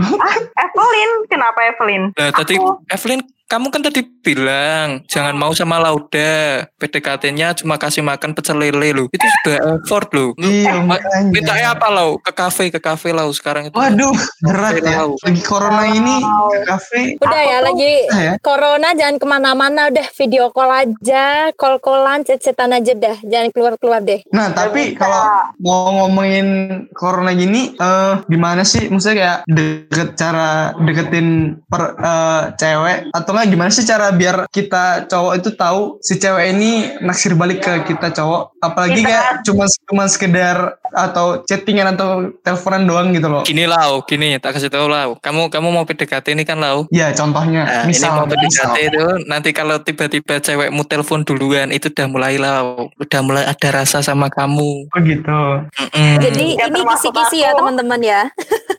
[0.55, 2.03] Evelyn, kenapa Evelyn?
[2.13, 2.55] Nah, tadi
[2.89, 6.69] Evelyn kamu kan tadi bilang jangan mau sama Lauda.
[6.77, 9.09] PDKT-nya cuma kasih makan pecel lele loh.
[9.09, 10.37] Itu sudah effort loh.
[10.37, 10.85] Iya.
[11.33, 12.21] Mintanya apa lau?
[12.21, 13.75] Ke kafe, ke kafe lau sekarang itu.
[13.75, 14.13] Waduh,
[14.45, 15.09] berat ya.
[15.09, 17.01] Lagi corona ini ke kafe.
[17.25, 18.33] Udah ya lagi ya.
[18.45, 24.21] corona jangan ke mana-mana udah video call aja, call-callan, chat-chatan aja dah, jangan keluar-keluar deh.
[24.29, 25.09] Nah, tapi bisa.
[25.09, 25.25] kalau
[25.65, 26.47] mau ngomongin
[26.93, 28.93] corona gini, eh gimana sih?
[28.93, 35.07] Maksudnya kayak deket cara deketin per eh, cewek atau nggak gimana sih cara biar kita
[35.07, 38.59] cowok itu tahu si cewek ini naksir balik ke kita cowok?
[38.59, 40.57] Apalagi Kita- kayak cuma cuma sekedar
[40.89, 42.09] atau chattingan atau
[42.41, 43.43] teleponan doang gitu loh.
[43.43, 45.15] Gini lau, gini tak kasih tahu lau.
[45.17, 46.89] Kamu kamu mau PDKT ini kan lau.
[46.89, 48.73] Ya, contohnya Nah, misal, ini mau PDKT misal.
[48.83, 54.01] itu nanti kalau tiba-tiba cewekmu telepon duluan itu udah mulai lau, udah mulai ada rasa
[54.01, 54.89] sama kamu.
[54.89, 55.41] Oh gitu.
[55.79, 56.13] Mm-mm.
[56.19, 58.21] Jadi Ya, ini kisi-kisi ya teman-teman ya.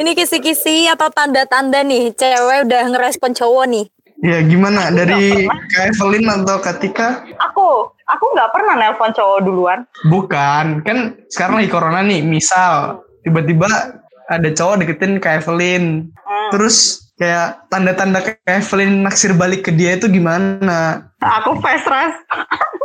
[0.00, 3.86] ini kisi-kisi atau tanda-tanda nih cewek udah ngerespon cowok nih.
[4.20, 7.24] Ya gimana dari Kak Evelyn atau Katika?
[7.40, 9.80] Aku, aku nggak pernah nelpon cowok duluan.
[10.12, 12.20] Bukan, kan sekarang lagi corona nih.
[12.20, 13.96] Misal tiba-tiba
[14.28, 16.12] ada cowok deketin Kak Evelyn.
[16.20, 16.50] Hmm.
[16.52, 21.08] Terus kayak tanda-tanda Kak Evelyn naksir balik ke dia itu gimana?
[21.20, 22.16] Aku fast res,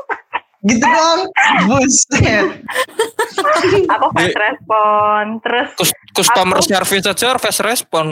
[0.65, 1.19] Gitu dong.
[1.69, 2.47] Buset.
[3.93, 5.23] aku fast respon.
[5.45, 8.05] Terus Cus- Customer Aku- service aja fast respon.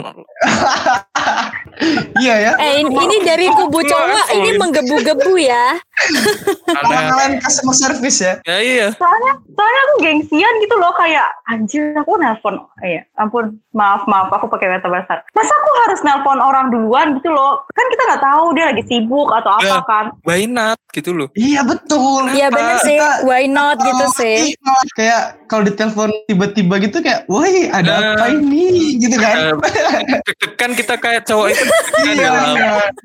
[2.22, 2.52] Iya ya.
[2.62, 5.74] Eh ini, ini dari kubu cowok ini menggebu-gebu ya.
[6.66, 8.34] Karena Kalian customer service ya.
[8.42, 8.86] ya iya.
[8.94, 14.46] soalnya soalnya aku gengsian gitu loh kayak anjir aku nelpon iya ampun maaf maaf aku
[14.46, 18.44] pakai kata besar masa aku harus nelpon orang duluan gitu loh kan kita nggak tahu
[18.52, 19.80] dia lagi sibuk atau apa Ya.
[19.82, 21.26] kan Why not gitu loh.
[21.32, 22.30] Iya betul.
[22.30, 22.94] Iya bener sih.
[22.94, 24.54] Kita- Why not gitu Oh, sih.
[24.54, 28.10] iya, malah kayak kalau ditelepon tiba-tiba gitu kayak, woi ada Nah.
[28.14, 28.94] apa ini?
[28.96, 29.58] Gitu kan.
[30.22, 31.64] Deg-degan kita kayak cowok itu.
[31.66, 32.30] Kan Iya,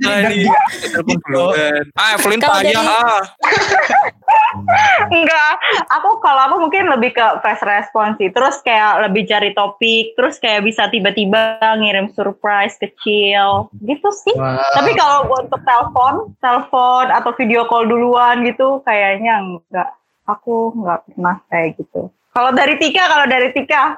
[0.06, 0.60] ya, iya.
[0.86, 1.26] Telepon Gitu.
[1.26, 1.84] duluan.
[1.96, 2.50] Ah, Evelyn ah.
[5.16, 5.54] enggak.
[6.00, 8.30] Aku kalau aku mungkin lebih ke fast response sih.
[8.30, 13.72] Terus kayak lebih cari topik terus kayak bisa tiba-tiba ngirim surprise kecil.
[13.84, 14.36] Gitu sih.
[14.38, 14.62] Wah.
[14.76, 19.90] tapi kalau buat untuk telepon telepon atau video call duluan gitu kayaknya enggak.
[20.30, 22.14] Aku nggak pernah kayak gitu.
[22.36, 23.98] Kalau dari Tika kalau dari Tika.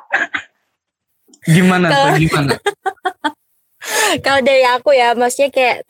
[1.45, 2.21] Gimana tuh?
[2.21, 2.53] Gimana?
[4.25, 5.89] Kalau dari aku ya, maksudnya kayak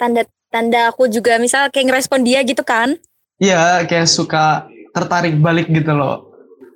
[0.52, 3.00] tanda-tanda aku juga misal kayak ngerespon dia gitu kan.
[3.40, 6.28] Iya, kayak suka tertarik balik gitu loh.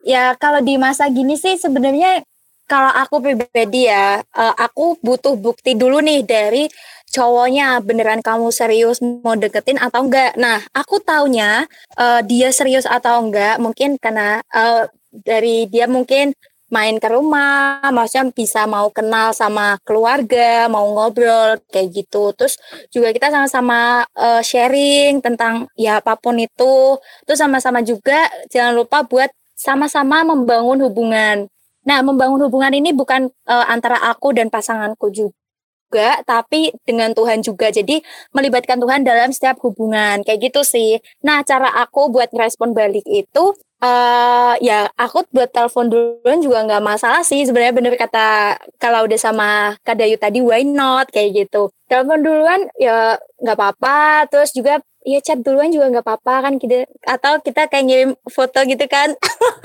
[0.07, 2.23] Ya kalau di masa gini sih sebenarnya
[2.65, 6.65] kalau aku pribadi ya, eh, aku butuh bukti dulu nih dari
[7.13, 10.33] cowoknya beneran kamu serius mau deketin atau enggak.
[10.39, 11.67] Nah, aku taunya
[11.99, 16.33] eh, dia serius atau enggak mungkin karena eh, dari dia mungkin
[16.73, 22.33] main ke rumah, maksudnya bisa mau kenal sama keluarga, mau ngobrol kayak gitu.
[22.33, 22.57] Terus
[22.89, 26.97] juga kita sama-sama eh, sharing tentang ya apa pun itu.
[27.29, 31.47] Terus sama-sama juga jangan lupa buat sama-sama membangun hubungan.
[31.85, 37.69] Nah, membangun hubungan ini bukan eh, antara aku dan pasanganku juga, tapi dengan Tuhan juga.
[37.69, 38.01] Jadi
[38.33, 40.97] melibatkan Tuhan dalam setiap hubungan kayak gitu sih.
[41.21, 43.53] Nah, cara aku buat ngerespon balik itu
[43.85, 48.27] eh ya aku buat telepon duluan juga nggak masalah sih sebenarnya bener kata
[48.75, 49.49] kalau udah sama
[49.81, 55.21] Kak Dayu tadi why not kayak gitu telepon duluan ya nggak apa-apa terus juga ya
[55.21, 59.13] chat duluan juga nggak apa-apa kan kita atau kita kayak ngirim foto gitu kan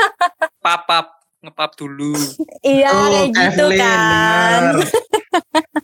[0.61, 2.13] Papap ngepap dulu.
[2.61, 4.63] iya Tuh, kayak gitu kan bener.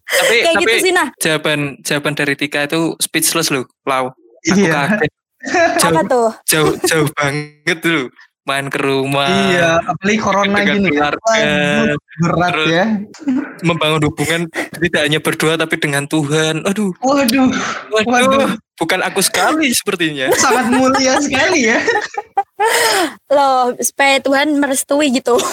[0.06, 4.12] Tapi kayak tapi gitu sih nah jawaban jawaban dari Tika itu speechless loh, Lau.
[4.44, 4.70] Aku Iya.
[4.92, 5.10] kaget.
[5.78, 8.04] Jauh, apa tuh jauh jauh banget dulu
[8.46, 9.26] main ke rumah.
[9.26, 11.10] Iya, apalagi corona gini ya.
[11.10, 11.34] keluarga.
[11.34, 12.84] Waduh, berat Terus- ya.
[13.66, 14.40] membangun hubungan
[14.78, 16.62] tidak hanya berdua tapi dengan Tuhan.
[16.62, 17.50] Aduh, Waduh,
[17.90, 18.48] waduh, Waduh.
[18.78, 20.30] bukan aku sekali sepertinya.
[20.38, 21.82] sangat mulia sekali ya.
[23.28, 25.36] Loh supaya Tuhan merestui gitu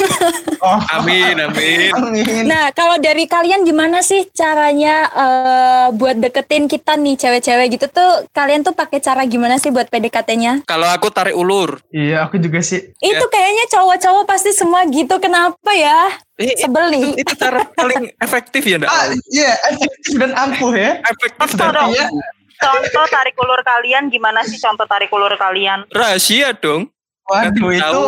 [0.63, 1.91] Oh, Amin, amin.
[1.91, 2.47] amin.
[2.47, 8.23] Nah, kalau dari kalian gimana sih caranya eh, buat deketin kita nih cewek-cewek gitu tuh?
[8.31, 10.63] Kalian tuh pakai cara gimana sih buat PDKT-nya?
[10.63, 12.79] Kalau aku tarik ulur, Iya, aku juga sih.
[12.95, 15.19] Itu kayaknya cowok-cowok pasti semua gitu.
[15.19, 16.15] Kenapa ya?
[16.39, 17.03] eh, Sebel nih.
[17.11, 18.87] itu, itu cara paling efektif ya, Ndak?
[18.87, 21.03] Ah, iya, efektif dan ampuh ya.
[21.03, 21.91] Efektif dan dong.
[22.63, 25.83] Contoh tarik ulur kalian gimana sih contoh tarik ulur kalian?
[25.91, 26.87] rahasia dong.
[27.23, 28.01] Waduh, Nanti itu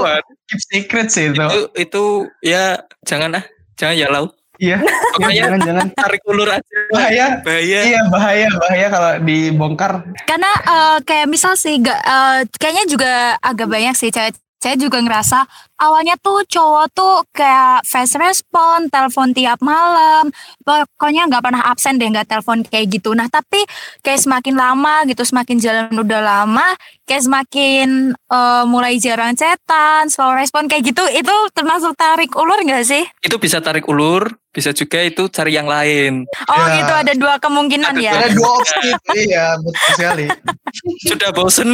[0.51, 1.39] keep secret sih itu.
[1.39, 2.03] Itu itu
[2.43, 3.43] ya jangan ah,
[3.79, 4.27] jangan ya lau.
[4.55, 6.63] Iya, Pokoknya jangan jangan tarik ulur aja.
[6.87, 7.25] bahaya.
[7.43, 7.79] Bahaya.
[7.83, 9.91] Iya, bahaya, bahaya kalau dibongkar.
[10.23, 13.11] Karena eh, kayak misal sih, gak, eh, kayaknya juga
[13.43, 14.31] agak banyak sih cewek
[14.65, 15.45] saya juga ngerasa
[15.77, 20.33] awalnya tuh cowok tuh kayak fast respon, telepon tiap malam,
[20.65, 23.13] pokoknya nggak pernah absen deh nggak telepon kayak gitu.
[23.13, 23.61] Nah tapi
[24.01, 26.73] kayak semakin lama gitu, semakin jalan udah lama,
[27.05, 32.81] kayak semakin eh, mulai jarang chatan, slow respon kayak gitu, itu termasuk tarik ulur nggak
[32.81, 33.05] sih?
[33.21, 36.25] Itu bisa tarik ulur, bisa juga itu cari yang lain.
[36.49, 36.81] Oh Ya.
[36.81, 38.11] gitu ada dua kemungkinan Ada ya.
[38.17, 38.87] Ada dua opsi.
[39.13, 40.25] iya, betul sekali.
[41.13, 41.69] Sudah bosen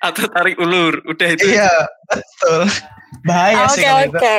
[0.00, 1.46] atau tarik ulur, udah itu.
[1.52, 1.72] Iya,
[2.08, 2.60] betul.
[3.24, 4.16] Bahaya Oke sih kalau itu.
[4.16, 4.38] oke.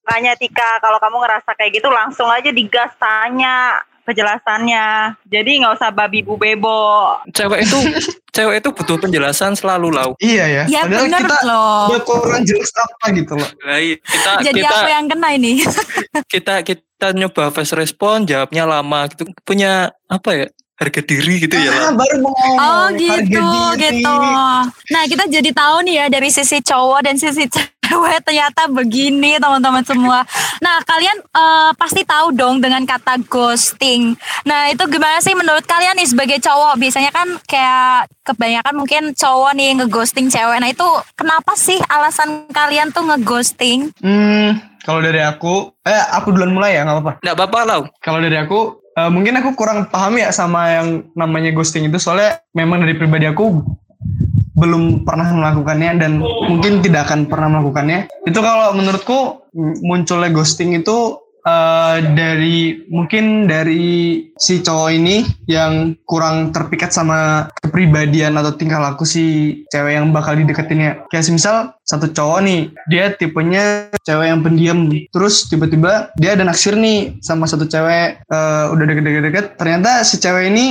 [0.00, 5.14] Tanya Tika, kalau kamu ngerasa kayak gitu langsung aja digas tanya kejelasannya.
[5.30, 7.14] Jadi nggak usah babi bu bebo.
[7.30, 7.78] Cewek itu
[8.36, 10.10] cewek itu butuh penjelasan selalu lau.
[10.18, 10.64] Iya ya.
[10.66, 11.86] Ya Padahal bener kita loh.
[11.94, 13.50] udah kurang jelas apa gitu loh.
[13.62, 13.96] Nah, iya.
[14.02, 15.52] kita Jadi kita aku yang kena ini.
[16.32, 19.30] kita kita nyoba fast respon, jawabnya lama gitu.
[19.46, 20.46] Punya apa ya?
[20.80, 22.00] Harga diri gitu ya, Ah, Lau.
[22.00, 22.32] baru mau.
[22.32, 24.00] Oh harga gitu diri.
[24.00, 24.16] gitu.
[24.88, 27.44] Nah kita jadi tahu nih ya dari sisi cowok dan sisi
[27.84, 30.24] cewek ternyata begini teman-teman semua.
[30.58, 34.16] Nah kalian eh, pasti tahu dong dengan kata ghosting.
[34.42, 36.72] Nah itu gimana sih menurut kalian nih sebagai cowok?
[36.74, 40.58] Biasanya kan kayak kebanyakan mungkin cowok nih ngeghosting cewek.
[40.58, 43.92] Nah itu kenapa sih alasan kalian tuh ngeghosting?
[44.00, 47.12] Hmm, kalau dari aku, eh aku duluan mulai ya, nggak apa-apa.
[47.20, 47.82] Nggak apa-apa, Lau.
[48.00, 52.44] Kalau dari aku, eh, mungkin aku kurang paham ya sama yang namanya ghosting itu, soalnya
[52.52, 53.64] memang dari pribadi aku
[54.60, 58.12] belum pernah melakukannya dan mungkin tidak akan pernah melakukannya.
[58.28, 59.48] Itu kalau menurutku
[59.80, 68.36] munculnya ghosting itu eh, dari mungkin dari si cowok ini yang kurang terpikat sama kepribadian
[68.40, 69.24] atau tingkah laku si
[69.68, 71.06] cewek yang bakal dideketinnya.
[71.12, 74.78] Kayak misal satu cowok nih, dia tipenya cewek yang pendiam.
[75.10, 79.60] Terus tiba-tiba dia ada naksir nih sama satu cewek eh, udah deket-deket-deket.
[79.60, 80.66] Ternyata si cewek ini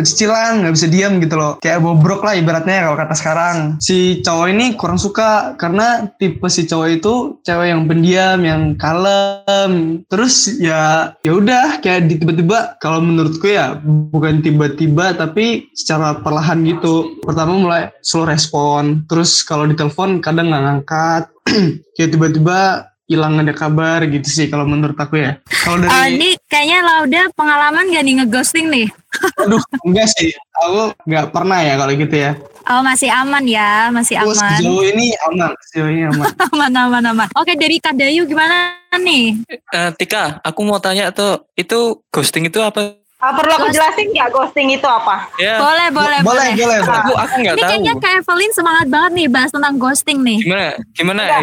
[0.00, 1.52] pecicilan nggak bisa diam gitu loh.
[1.60, 3.56] Kayak bobrok lah ibaratnya kalau kata sekarang.
[3.84, 10.02] Si cowok ini kurang suka karena tipe si cowok itu cewek yang pendiam yang kalem.
[10.08, 16.64] Terus ya ya udah kayak di tiba-tiba kalau menurutku ya bukan tiba-tiba tapi secara perlahan
[16.64, 17.20] gitu.
[17.20, 19.04] Pertama mulai slow respon.
[19.04, 21.24] Terus kalau ditelepon kadang nggak ngangkat.
[21.96, 26.28] Kayak tiba-tiba hilang ada kabar gitu sih kalau menurut aku ya kalau dari Eh, ini
[26.46, 28.86] kayaknya Lauda pengalaman gak nih ngeghosting nih?
[29.42, 30.30] Aduh, enggak sih.
[30.54, 32.32] aku nggak pernah ya kalau gitu ya.
[32.70, 34.38] Oh masih aman ya, masih aman.
[34.38, 36.30] sejauh ini aman, sejauh ini aman.
[36.54, 37.28] aman, aman, aman.
[37.34, 39.42] Oke dari Kak Dayu gimana nih?
[39.50, 42.94] Eh, Tika, aku mau tanya tuh, itu ghosting itu apa?
[43.20, 45.28] Ah, perlu aku jelasin nggak ghosting itu apa?
[45.36, 46.80] Ya, Boleh, boleh, boleh, boleh.
[46.80, 47.00] boleh.
[47.04, 47.68] aku aku nggak Ini tahu.
[47.68, 50.38] kayaknya Kak Evelyn semangat banget nih bahas tentang ghosting nih.
[50.40, 50.68] Gimana?
[50.96, 51.22] Gimana?
[51.28, 51.40] Udah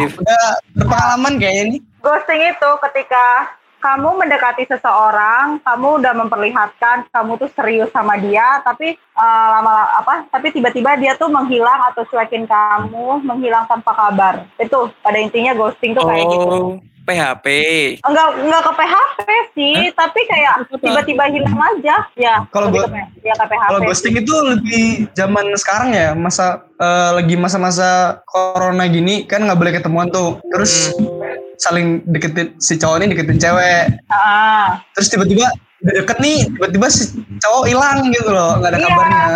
[0.74, 1.80] berpengalaman kayaknya nih.
[2.02, 3.24] Ghosting itu ketika
[3.78, 10.26] kamu mendekati seseorang, kamu udah memperlihatkan kamu tuh serius sama dia, tapi eh, lama apa?
[10.34, 14.50] Tapi tiba-tiba dia tuh menghilang atau cuekin kamu, menghilang tanpa kabar.
[14.58, 16.82] Itu pada intinya ghosting tuh kayak gitu.
[17.08, 17.46] PHP.
[18.04, 19.20] Enggak enggak ke PHP
[19.56, 21.96] sih, tapi kayak tiba-tiba hilang aja.
[22.20, 22.84] Ya, Kalau ke,
[23.24, 23.68] ya ke PHP.
[23.72, 29.56] Kalau ghosting itu lebih zaman sekarang ya, masa eh, lagi masa-masa corona gini kan nggak
[29.56, 30.36] boleh ketemuan tuh.
[30.52, 30.92] Terus
[31.56, 33.84] saling deketin si cowok ini deketin cewek.
[34.12, 34.84] Ah.
[34.92, 37.04] Terus tiba-tiba udah deket nih, tiba-tiba si
[37.38, 38.86] cowok hilang gitu loh, nggak ada Iya.
[38.88, 39.26] kabarnya.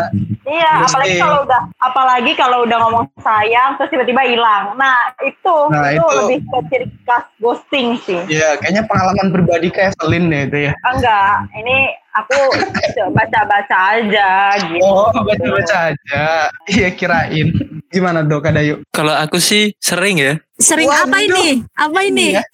[0.42, 0.90] Iya, Ghosting.
[0.90, 4.74] apalagi kalau udah apalagi kalau udah ngomong sayang terus tiba-tiba hilang.
[4.74, 6.16] Nah, itu Nah, itu, itu.
[6.18, 8.20] lebih ke ciri khas ghosting sih.
[8.26, 10.72] Iya, kayaknya pengalaman pribadi kayak Evelyn deh itu ya.
[10.82, 11.76] Enggak, ini
[12.12, 12.36] aku
[13.16, 14.30] baca-baca aja
[14.66, 14.82] gitu.
[14.82, 16.50] Oh, baca-baca aja.
[16.66, 17.81] Iya, kirain.
[17.92, 18.80] Gimana dok, Kak Dayu?
[18.88, 20.40] Kalau aku sih sering ya.
[20.56, 21.04] Sering Waduh.
[21.04, 21.60] apa ini?
[21.76, 22.26] Apa ini?
[22.40, 22.44] Ya?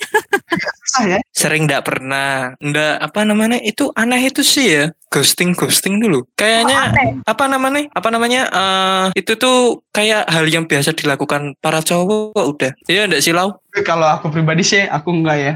[1.38, 2.58] Sering nggak pernah.
[2.58, 4.84] Nggak, apa namanya, itu aneh itu sih ya.
[5.14, 6.26] Ghosting, ghosting dulu.
[6.34, 7.22] Kayaknya, aneh?
[7.22, 12.72] apa namanya, apa namanya, eh itu tuh kayak hal yang biasa dilakukan para cowok udah.
[12.90, 13.54] Iya, enggak sih, Lau?
[13.70, 15.54] Tapi Kalau aku pribadi sih, aku enggak ya.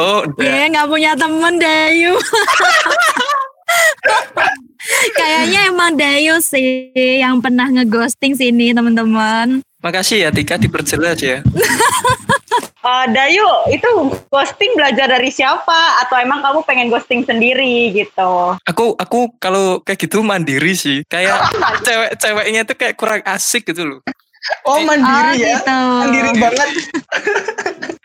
[0.00, 0.48] Oh, udah.
[0.48, 2.16] Ya nggak punya temen Dayu.
[5.18, 9.60] Kayaknya emang Dayu sih yang pernah ngeghosting sini teman-teman.
[9.80, 11.40] Makasih ya, Tika, diperjelas ya.
[12.80, 13.88] Eh, Dayu, itu
[14.32, 18.56] ghosting belajar dari siapa atau emang kamu pengen ghosting sendiri gitu?
[18.64, 21.04] Aku aku kalau kayak gitu mandiri sih.
[21.04, 21.44] Kayak
[21.86, 24.00] cewek-ceweknya tuh kayak kurang asik gitu loh.
[24.64, 25.50] Oh, mandiri oh ya.
[25.60, 25.78] gitu.
[26.00, 26.68] Mandiri banget.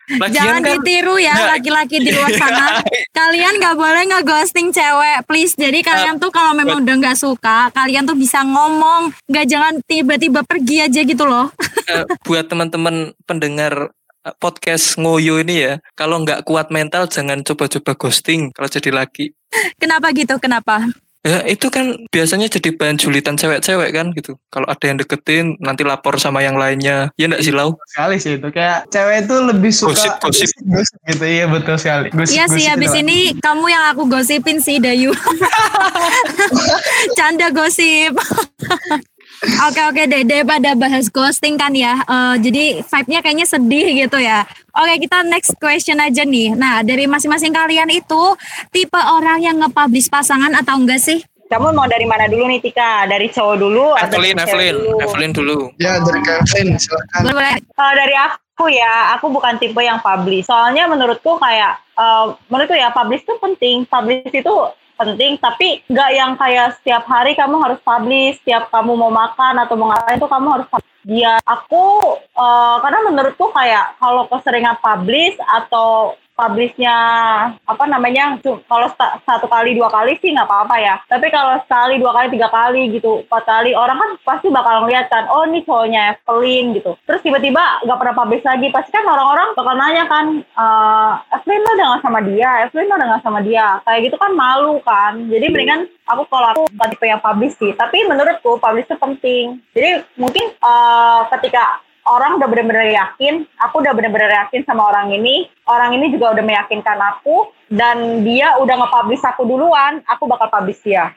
[0.05, 2.77] Lagian Jangan kan- ditiru ya laki-laki di luar sana.
[3.17, 5.57] Kalian nggak boleh ngeghosting cewek, please.
[5.57, 10.45] Jadi kalian tuh kalau memang udah nggak suka, kalian tuh bisa ngomong, nggak jangan tiba-tiba
[10.45, 11.49] pergi aja gitu loh.
[11.89, 13.89] eh, buat teman-teman pendengar
[14.21, 19.33] eh, podcast ngoyo ini ya, kalau nggak kuat mental jangan coba-coba ghosting kalau jadi laki.
[19.81, 20.37] Kenapa gitu?
[20.37, 20.85] Kenapa?
[21.25, 24.37] Ya itu kan biasanya jadi bahan julitan cewek-cewek kan gitu.
[24.53, 27.09] Kalau ada yang deketin nanti lapor sama yang lainnya.
[27.17, 27.73] Ya enggak sih Lau?
[27.89, 30.49] sekali sih itu kayak cewek itu lebih suka Gosip, gosip.
[30.69, 34.77] gosip gitu iya betul sekali gosip, Iya sih, habis ini kamu yang aku gosipin sih,
[34.77, 35.09] Dayu.
[37.17, 38.13] Canda gosip.
[39.43, 41.99] Oke oke deh daripada bahas ghosting kan ya.
[42.01, 44.47] eh, jadi vibe-nya kayaknya sedih gitu ya.
[44.75, 46.55] Oke kita next question aja nih.
[46.55, 48.23] Nah dari masing-masing kalian itu
[48.71, 51.19] tipe orang yang nge-publish pasangan atau enggak sih?
[51.45, 53.05] Kamu mau dari mana dulu nih Tika?
[53.05, 54.97] Dari cowok dulu atau Evelyn, Evelyn, dulu?
[54.97, 55.57] Evelyn dulu.
[55.77, 57.53] ya dari Kevin silakan Boleh boleh.
[57.77, 60.49] Kalau dari aku ya, aku bukan tipe yang publish.
[60.49, 63.85] Soalnya menurutku kayak, eh, menurutku ya publish itu penting.
[63.85, 64.55] Publish itu
[64.95, 69.75] penting, tapi nggak yang kayak setiap hari kamu harus publish, setiap kamu mau makan atau
[69.75, 70.67] mau ngapain tuh kamu harus.
[71.05, 76.95] Dia, aku, eh, karena menurutku kayak kalau keseringan publish atau publishnya
[77.63, 78.91] apa namanya kalau
[79.23, 80.95] satu kali dua kali sih nggak apa-apa ya.
[81.07, 85.07] Tapi kalau sekali dua kali tiga kali gitu empat kali orang kan pasti bakal ngeliat
[85.07, 86.99] kan oh ini cowoknya Evelyn gitu.
[87.07, 88.67] Terus tiba-tiba nggak pernah publish lagi.
[88.69, 92.49] Pasti kan orang-orang bakal nanya kan eh Evelyn lo udah sama dia?
[92.67, 93.65] Evelyn lo udah sama dia?
[93.87, 95.15] Kayak gitu kan malu kan.
[95.31, 97.71] Jadi mendingan aku kalau aku bukan tipe yang publish sih.
[97.73, 99.45] Tapi menurutku publish itu penting.
[99.71, 105.49] Jadi mungkin eh, ketika orang udah benar-benar yakin, aku udah benar-benar yakin sama orang ini,
[105.65, 110.81] orang ini juga udah meyakinkan aku, dan dia udah nge-publish aku duluan, aku bakal publish
[110.85, 111.13] dia.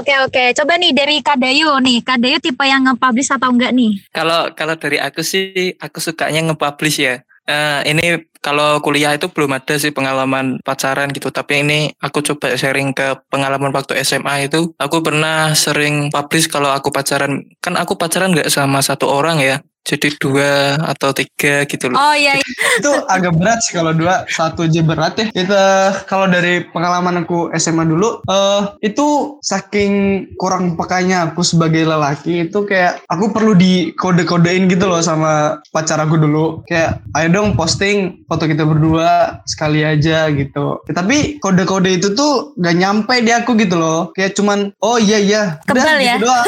[0.00, 0.56] Oke oke.
[0.56, 2.00] Coba nih dari Kak Dayu nih.
[2.00, 4.00] Kak Dayu tipe yang nge-publish atau enggak nih?
[4.10, 7.20] Kalau kalau dari aku sih aku sukanya nge-publish ya.
[7.44, 12.56] Eh, ini kalau kuliah itu belum ada sih pengalaman pacaran gitu, tapi ini aku coba
[12.56, 14.72] sharing ke pengalaman waktu SMA itu.
[14.80, 19.60] Aku pernah sering publish kalau aku pacaran, kan aku pacaran nggak sama satu orang ya,
[19.84, 21.96] jadi dua atau tiga gitu loh.
[22.00, 22.40] Oh iya.
[22.80, 25.62] itu agak berat sih kalau dua satu aja berat ya kita
[26.10, 29.92] kalau dari pengalaman aku SMA dulu eh itu saking
[30.40, 36.00] kurang pekanya aku sebagai lelaki itu kayak aku perlu di kode-kodein gitu loh sama pacar
[36.02, 42.00] aku dulu kayak ayo dong posting foto kita berdua sekali aja gitu Ya, tapi kode-kode
[42.00, 45.98] itu tuh gak nyampe di aku gitu loh kayak cuman oh iya iya udah, Kebal
[46.00, 46.16] ya?
[46.16, 46.46] gitu doang.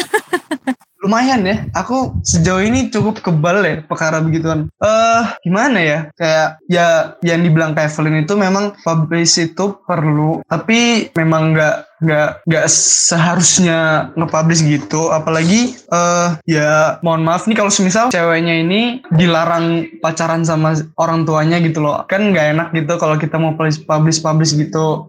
[1.07, 1.57] lumayan ya.
[1.71, 4.67] Aku sejauh ini cukup kebal ya perkara begituan.
[4.83, 5.99] Eh gimana ya?
[6.19, 10.43] Kayak ya yang dibilang Evelyn itu memang publish itu perlu.
[10.51, 15.09] Tapi memang nggak nggak nggak seharusnya nge-publish gitu.
[15.09, 21.57] Apalagi eh ya mohon maaf nih kalau semisal ceweknya ini dilarang pacaran sama orang tuanya
[21.63, 22.05] gitu loh.
[22.05, 25.09] Kan nggak enak gitu kalau kita mau publish publish publish gitu.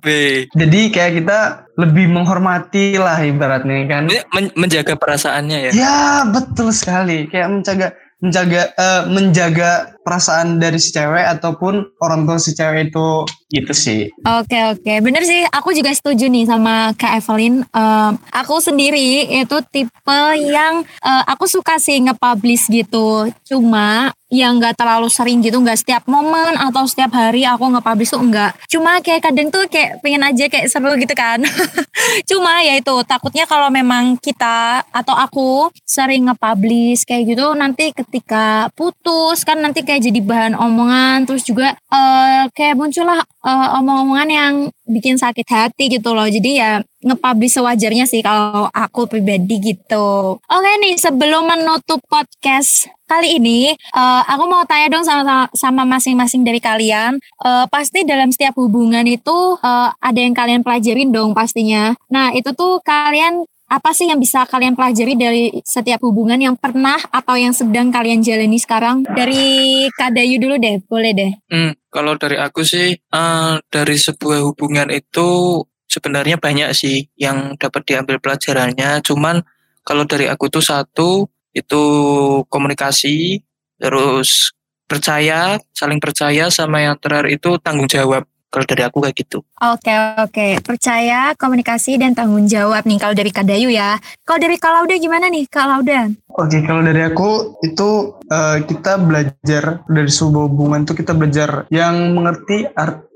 [0.55, 1.39] Jadi kayak kita
[1.77, 4.03] lebih menghormati lah ibaratnya kan.
[4.33, 5.71] Men- menjaga perasaannya ya.
[5.75, 7.29] ya betul sekali.
[7.29, 9.71] Kayak menjaga menjaga eh, menjaga
[10.07, 15.23] perasaan dari si cewek ataupun orang tua si cewek itu gitu sih Oke oke, bener
[15.23, 15.47] sih.
[15.55, 17.63] Aku juga setuju nih sama Kak Evelyn.
[17.63, 23.31] Em, aku sendiri itu tipe yang eh, aku suka sih nge-publish gitu.
[23.47, 28.19] Cuma yang nggak terlalu sering gitu, nggak setiap momen atau setiap hari aku nge-publish tuh
[28.19, 28.51] enggak.
[28.67, 31.39] Cuma kayak kadang tuh kayak pengen aja kayak seru gitu kan.
[32.29, 38.67] Cuma ya itu takutnya kalau memang kita atau aku sering nge-publish kayak gitu nanti ketika
[38.75, 44.53] putus kan nanti kayak jadi bahan omongan terus juga eh kayak muncullah eh, omong-omongan yang
[44.87, 46.25] bikin sakit hati gitu loh.
[46.25, 50.39] Jadi ya nge-publish sewajarnya sih kalau aku pribadi gitu.
[50.39, 56.41] Oke nih sebelum menutup podcast kali ini eh, aku mau tanya dong sama sama masing-masing
[56.47, 57.19] dari kalian.
[57.43, 61.93] Eh, pasti dalam setiap hubungan itu eh, ada yang kalian pelajarin dong pastinya.
[62.07, 66.95] Nah, itu tuh kalian apa sih yang bisa kalian pelajari dari setiap hubungan yang pernah
[67.11, 69.03] atau yang sedang kalian jalani sekarang?
[69.03, 71.31] Dari Kak Dayu dulu deh, boleh deh.
[71.51, 75.59] Hmm, kalau dari aku sih eh, dari sebuah hubungan itu
[75.91, 79.03] sebenarnya banyak sih yang dapat diambil pelajarannya.
[79.03, 79.43] Cuman
[79.83, 81.83] kalau dari aku tuh satu itu
[82.47, 83.43] komunikasi,
[83.75, 84.55] terus
[84.87, 88.23] percaya, saling percaya sama yang terakhir itu tanggung jawab.
[88.47, 89.39] Kalau dari aku kayak gitu.
[89.59, 89.91] Oke
[90.23, 93.99] oke, percaya, komunikasi dan tanggung jawab nih kalau dari Kak Dayu ya.
[94.23, 96.07] Kalau dari Kak Lauda gimana nih Kak Lauda?
[96.37, 97.89] Oke, kalau dari aku itu
[98.29, 103.06] eh, kita belajar dari sebuah hubungan itu kita belajar yang mengerti arti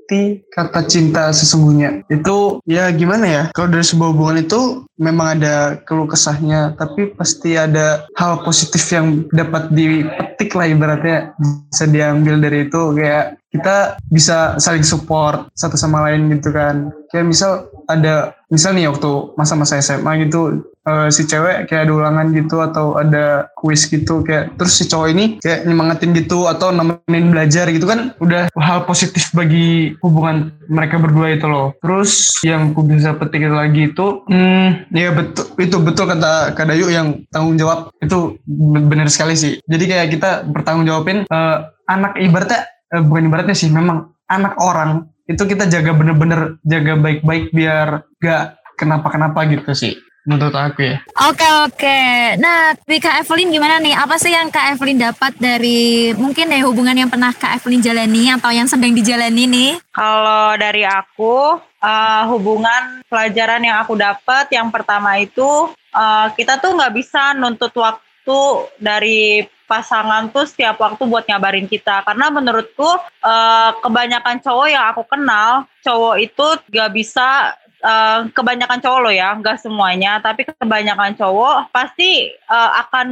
[0.52, 2.04] kata cinta sesungguhnya.
[2.10, 3.42] Itu ya gimana ya?
[3.56, 9.26] Kalau dari sebuah hubungan itu memang ada keluh kesahnya, tapi pasti ada hal positif yang
[9.32, 16.08] dapat dipetik lah ibaratnya bisa diambil dari itu kayak kita bisa saling support satu sama
[16.08, 16.88] lain gitu kan.
[17.12, 22.26] Kayak misal ada misal nih waktu masa-masa SMA gitu eh, si cewek kayak ada ulangan
[22.36, 27.32] gitu atau ada kuis gitu kayak terus si cowok ini kayak nyemangatin gitu atau nemenin
[27.32, 31.72] belajar gitu kan udah hal positif bagi hubungan mereka berdua itu loh.
[31.80, 36.88] Terus yang aku bisa petik lagi itu hmm, ya betul itu betul kata Kak Dayu
[36.92, 37.92] yang tanggung jawab.
[38.00, 39.60] Itu be- benar sekali sih.
[39.64, 41.56] Jadi kayak kita bertanggung jawabin eh,
[41.88, 47.54] anak ibaratnya eh, bukan ibaratnya sih memang anak orang itu kita jaga bener-bener jaga baik-baik
[47.54, 50.96] biar gak kenapa-kenapa gitu sih menurut aku ya.
[51.26, 52.00] Oke oke.
[52.38, 53.94] Nah, di Kak Evelyn gimana nih?
[53.94, 58.30] Apa sih yang Kak Evelyn dapat dari mungkin ya hubungan yang pernah Kak Evelyn jalani
[58.30, 59.70] atau yang sedang dijalani nih?
[59.90, 66.78] Kalau dari aku, eh, hubungan pelajaran yang aku dapat, yang pertama itu eh, kita tuh
[66.78, 68.40] nggak bisa nuntut waktu
[68.78, 72.04] dari pasangan tuh setiap waktu buat ngabarin kita.
[72.04, 72.90] Karena menurutku
[73.22, 79.34] eh, kebanyakan cowok yang aku kenal, cowok itu nggak bisa eh, kebanyakan cowok loh ya,
[79.36, 83.08] nggak semuanya, tapi kebanyakan cowok pasti eh, akan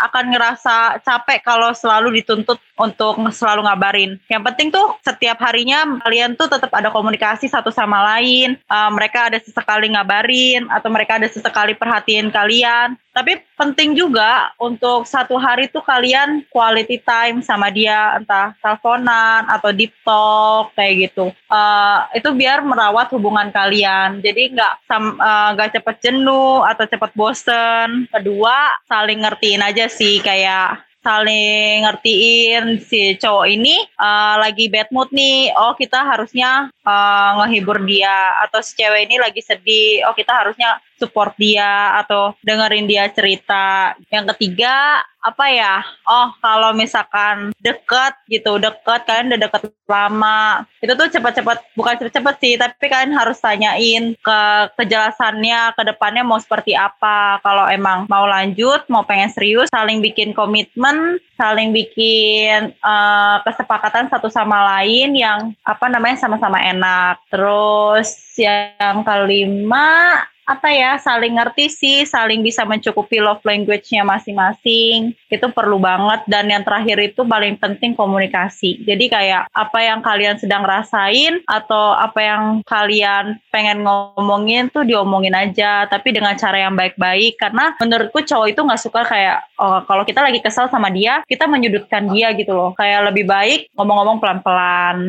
[0.00, 4.10] akan ngerasa capek kalau selalu dituntut untuk selalu ngabarin.
[4.26, 8.58] Yang penting tuh setiap harinya kalian tuh tetap ada komunikasi satu sama lain.
[8.58, 12.98] Eh, mereka ada sesekali ngabarin atau mereka ada sesekali perhatiin kalian.
[13.14, 19.70] Tapi penting juga untuk satu hari tuh kalian quality time sama dia, entah teleponan atau
[19.70, 21.30] deep talk kayak gitu.
[21.30, 24.13] Eh, itu biar merawat hubungan kalian.
[24.20, 28.10] Jadi nggak eh, nggak cepet jenuh atau cepet bosen.
[28.10, 35.08] Kedua, saling ngertiin aja sih kayak saling ngertiin si cowok ini eh, lagi bad mood
[35.10, 35.54] nih.
[35.56, 38.42] Oh kita harusnya eh, ngehibur dia.
[38.44, 40.04] Atau si cewek ini lagi sedih.
[40.10, 43.92] Oh kita harusnya support dia atau dengerin dia cerita.
[44.08, 45.80] Yang ketiga apa ya?
[46.04, 52.34] Oh kalau misalkan deket gitu deket kalian udah deket lama itu tuh cepat-cepat bukan cepat-cepat
[52.40, 54.40] sih tapi kalian harus tanyain ke
[54.76, 57.40] kejelasannya ke depannya mau seperti apa.
[57.40, 64.28] Kalau emang mau lanjut mau pengen serius saling bikin komitmen saling bikin eh, kesepakatan satu
[64.28, 67.16] sama lain yang apa namanya sama-sama enak.
[67.32, 75.16] Terus yang kelima apa ya saling ngerti sih, saling bisa mencukupi love language-nya masing-masing.
[75.32, 78.84] Itu perlu banget dan yang terakhir itu paling penting komunikasi.
[78.84, 85.32] Jadi kayak apa yang kalian sedang rasain atau apa yang kalian pengen ngomongin tuh diomongin
[85.32, 90.04] aja tapi dengan cara yang baik-baik karena menurutku cowok itu nggak suka kayak oh, kalau
[90.04, 92.76] kita lagi kesal sama dia, kita menyudutkan dia gitu loh.
[92.76, 95.08] Kayak lebih baik ngomong-ngomong pelan-pelan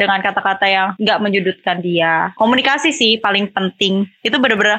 [0.00, 2.32] dengan kata-kata yang nggak menyudutkan dia.
[2.40, 4.08] Komunikasi sih paling penting.
[4.24, 4.78] Itu bener bener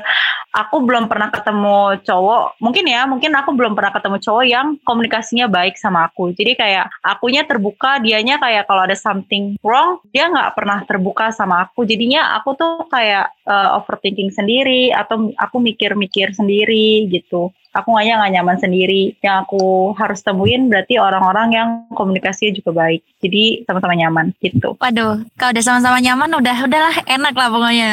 [0.53, 5.45] aku belum pernah ketemu cowok mungkin ya mungkin aku belum pernah ketemu cowok yang komunikasinya
[5.51, 6.31] baik sama aku.
[6.31, 11.67] Jadi kayak akunya terbuka dianya kayak kalau ada something wrong dia nggak pernah terbuka sama
[11.67, 11.83] aku.
[11.83, 18.33] Jadinya aku tuh kayak uh, overthinking sendiri atau aku mikir-mikir sendiri gitu aku nggak nggak
[18.39, 19.17] nyaman sendiri.
[19.19, 19.63] Yang aku
[19.97, 23.01] harus temuin berarti orang-orang yang komunikasinya juga baik.
[23.19, 24.77] Jadi sama-sama nyaman gitu.
[24.77, 27.91] Waduh, kalau udah sama-sama nyaman udah udahlah enak lah pokoknya.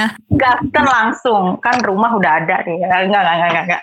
[0.73, 2.81] kan langsung, kan rumah udah ada nih.
[2.81, 3.83] Enggak, enggak, enggak, enggak, enggak.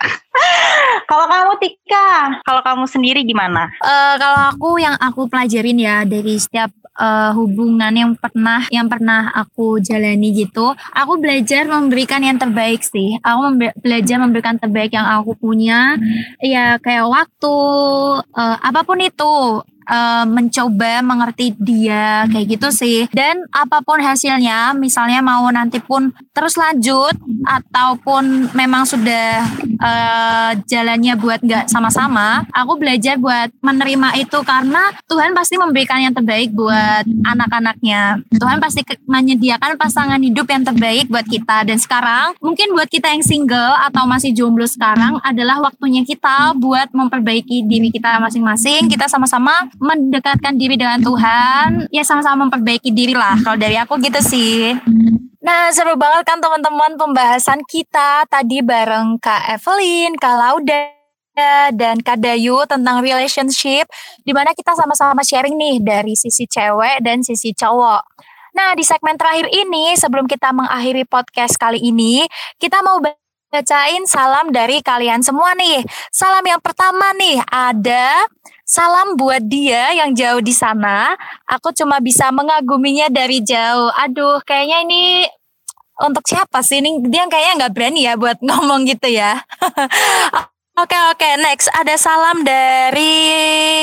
[1.09, 2.09] kalau kamu Tika,
[2.45, 3.69] kalau kamu sendiri gimana?
[3.81, 9.31] Uh, kalau aku yang aku pelajarin ya dari setiap uh, hubungan yang pernah yang pernah
[9.31, 10.73] aku jalani gitu.
[10.91, 13.21] Aku belajar memberikan yang terbaik sih.
[13.21, 15.95] Aku membe belajar memberikan terbaik yang aku punya.
[16.41, 17.55] Ya kayak waktu
[18.33, 22.99] uh, apa pun itu uh, mencoba mengerti dia kayak gitu sih.
[23.09, 27.15] Dan apa pun hasilnya misalnya mau nanti pun terus lanjut
[27.47, 29.47] ataupun memang sudah
[29.79, 36.13] uh, jalannya buat nggak sama-sama aku belajar buat menerima itu karena Tuhan pasti memberikan yang
[36.13, 38.21] terbaik buat anak-anaknya.
[38.35, 41.63] Tuhan pasti menyediakan pasangan hidup yang terbaik buat kita.
[41.63, 46.91] Dan sekarang mungkin buat kita yang single atau masih jomblo sekarang adalah waktunya kita buat
[46.91, 48.89] memperbaiki diri kita masing-masing.
[48.89, 53.37] Kita sama-sama mendekatkan diri dengan Tuhan, ya sama-sama memperbaiki diri lah.
[53.41, 54.73] Kalau dari aku gitu sih.
[55.41, 60.91] Nah, seru banget kan teman-teman pembahasan kita tadi bareng Kak Evelyn, Kak Lauda,
[61.71, 63.87] dan Kak Dayu tentang relationship,
[64.25, 68.01] di mana kita sama-sama sharing nih dari sisi cewek dan sisi cowok.
[68.57, 72.25] Nah, di segmen terakhir ini, sebelum kita mengakhiri podcast kali ini,
[72.57, 75.85] kita mau bacain salam dari kalian semua nih.
[76.09, 78.25] Salam yang pertama nih, ada
[78.67, 81.15] Salam buat dia yang jauh di sana.
[81.47, 83.87] Aku cuma bisa mengaguminya dari jauh.
[83.95, 85.23] Aduh, kayaknya ini
[86.03, 86.83] untuk siapa sih?
[86.83, 89.39] Ini dia kayaknya nggak berani ya buat ngomong gitu ya.
[90.77, 93.81] Oke oke next ada salam dari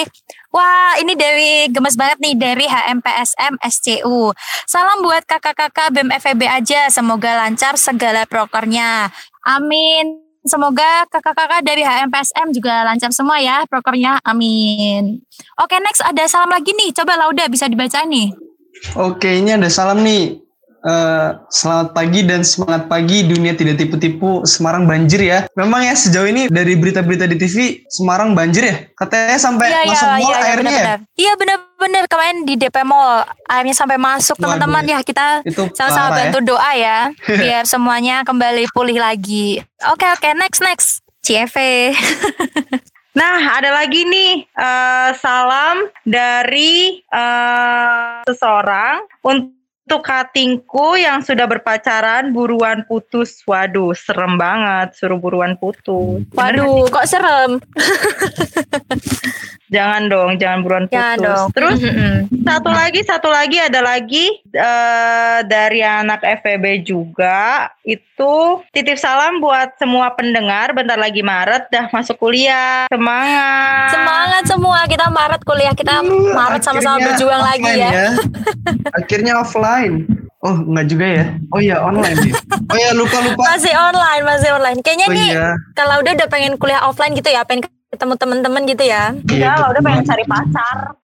[0.55, 4.31] Wah, ini dari gemes banget nih dari HMPSM SCU.
[4.71, 9.11] Salam buat kakak-kakak BEM FEB aja, semoga lancar segala prokernya.
[9.43, 10.24] Amin.
[10.45, 14.21] Semoga kakak-kakak dari HMPSM juga lancar semua ya prokernya.
[14.21, 15.25] Amin.
[15.57, 16.93] Oke, next ada salam lagi nih.
[16.93, 18.29] Coba Lauda bisa dibaca nih.
[18.93, 20.45] Oke, ini ada salam nih.
[20.85, 25.49] Uh, selamat pagi dan semangat pagi dunia tidak tipu-tipu Semarang banjir ya.
[25.57, 28.77] Memang ya sejauh ini dari berita-berita di TV Semarang banjir ya.
[28.93, 30.97] Katanya sampai iya, masuk iya, mall iya, airnya bener, ya.
[31.17, 31.33] Iya
[31.85, 35.45] benar-benar kemarin di DP Mall airnya sampai masuk teman-teman ya kita
[35.77, 36.47] sama-sama bantu ya.
[36.49, 36.99] doa ya
[37.45, 39.61] biar semuanya kembali pulih lagi.
[39.93, 41.93] Oke oke next next CFE.
[43.15, 49.55] Nah, ada lagi nih uh, salam dari uh, seseorang untuk
[49.85, 53.45] untuk katingku yang sudah berpacaran buruan putus.
[53.45, 56.25] Waduh, serem banget suruh buruan putus.
[56.33, 57.61] Waduh, kok serem?
[59.75, 60.95] jangan dong, jangan buruan putus.
[60.95, 61.47] Jangan dong.
[61.51, 61.79] Terus
[62.47, 67.69] satu lagi, satu lagi ada lagi uh, dari anak FEB juga.
[67.83, 70.71] Itu titip salam buat semua pendengar.
[70.71, 72.87] Bentar lagi Maret dah masuk kuliah.
[72.87, 73.91] Semangat.
[73.91, 74.79] Semangat semua.
[74.87, 75.75] Kita Maret kuliah.
[75.75, 77.91] Kita Maret sama-sama berjuang lagi ya.
[77.91, 78.09] ya.
[78.95, 80.07] Akhirnya offline.
[80.45, 81.27] Oh, enggak juga ya?
[81.57, 82.33] Oh iya, online ya.
[82.69, 83.57] Oh iya, lupa-lupa.
[83.57, 84.79] Masih online, masih online.
[84.85, 85.49] Kayaknya oh, nih iya.
[85.73, 87.65] kalau udah udah pengen kuliah offline gitu ya, pengen
[87.95, 89.15] ketemu teman-teman gitu ya.
[89.31, 90.99] Iya, udah pengen cari pacar.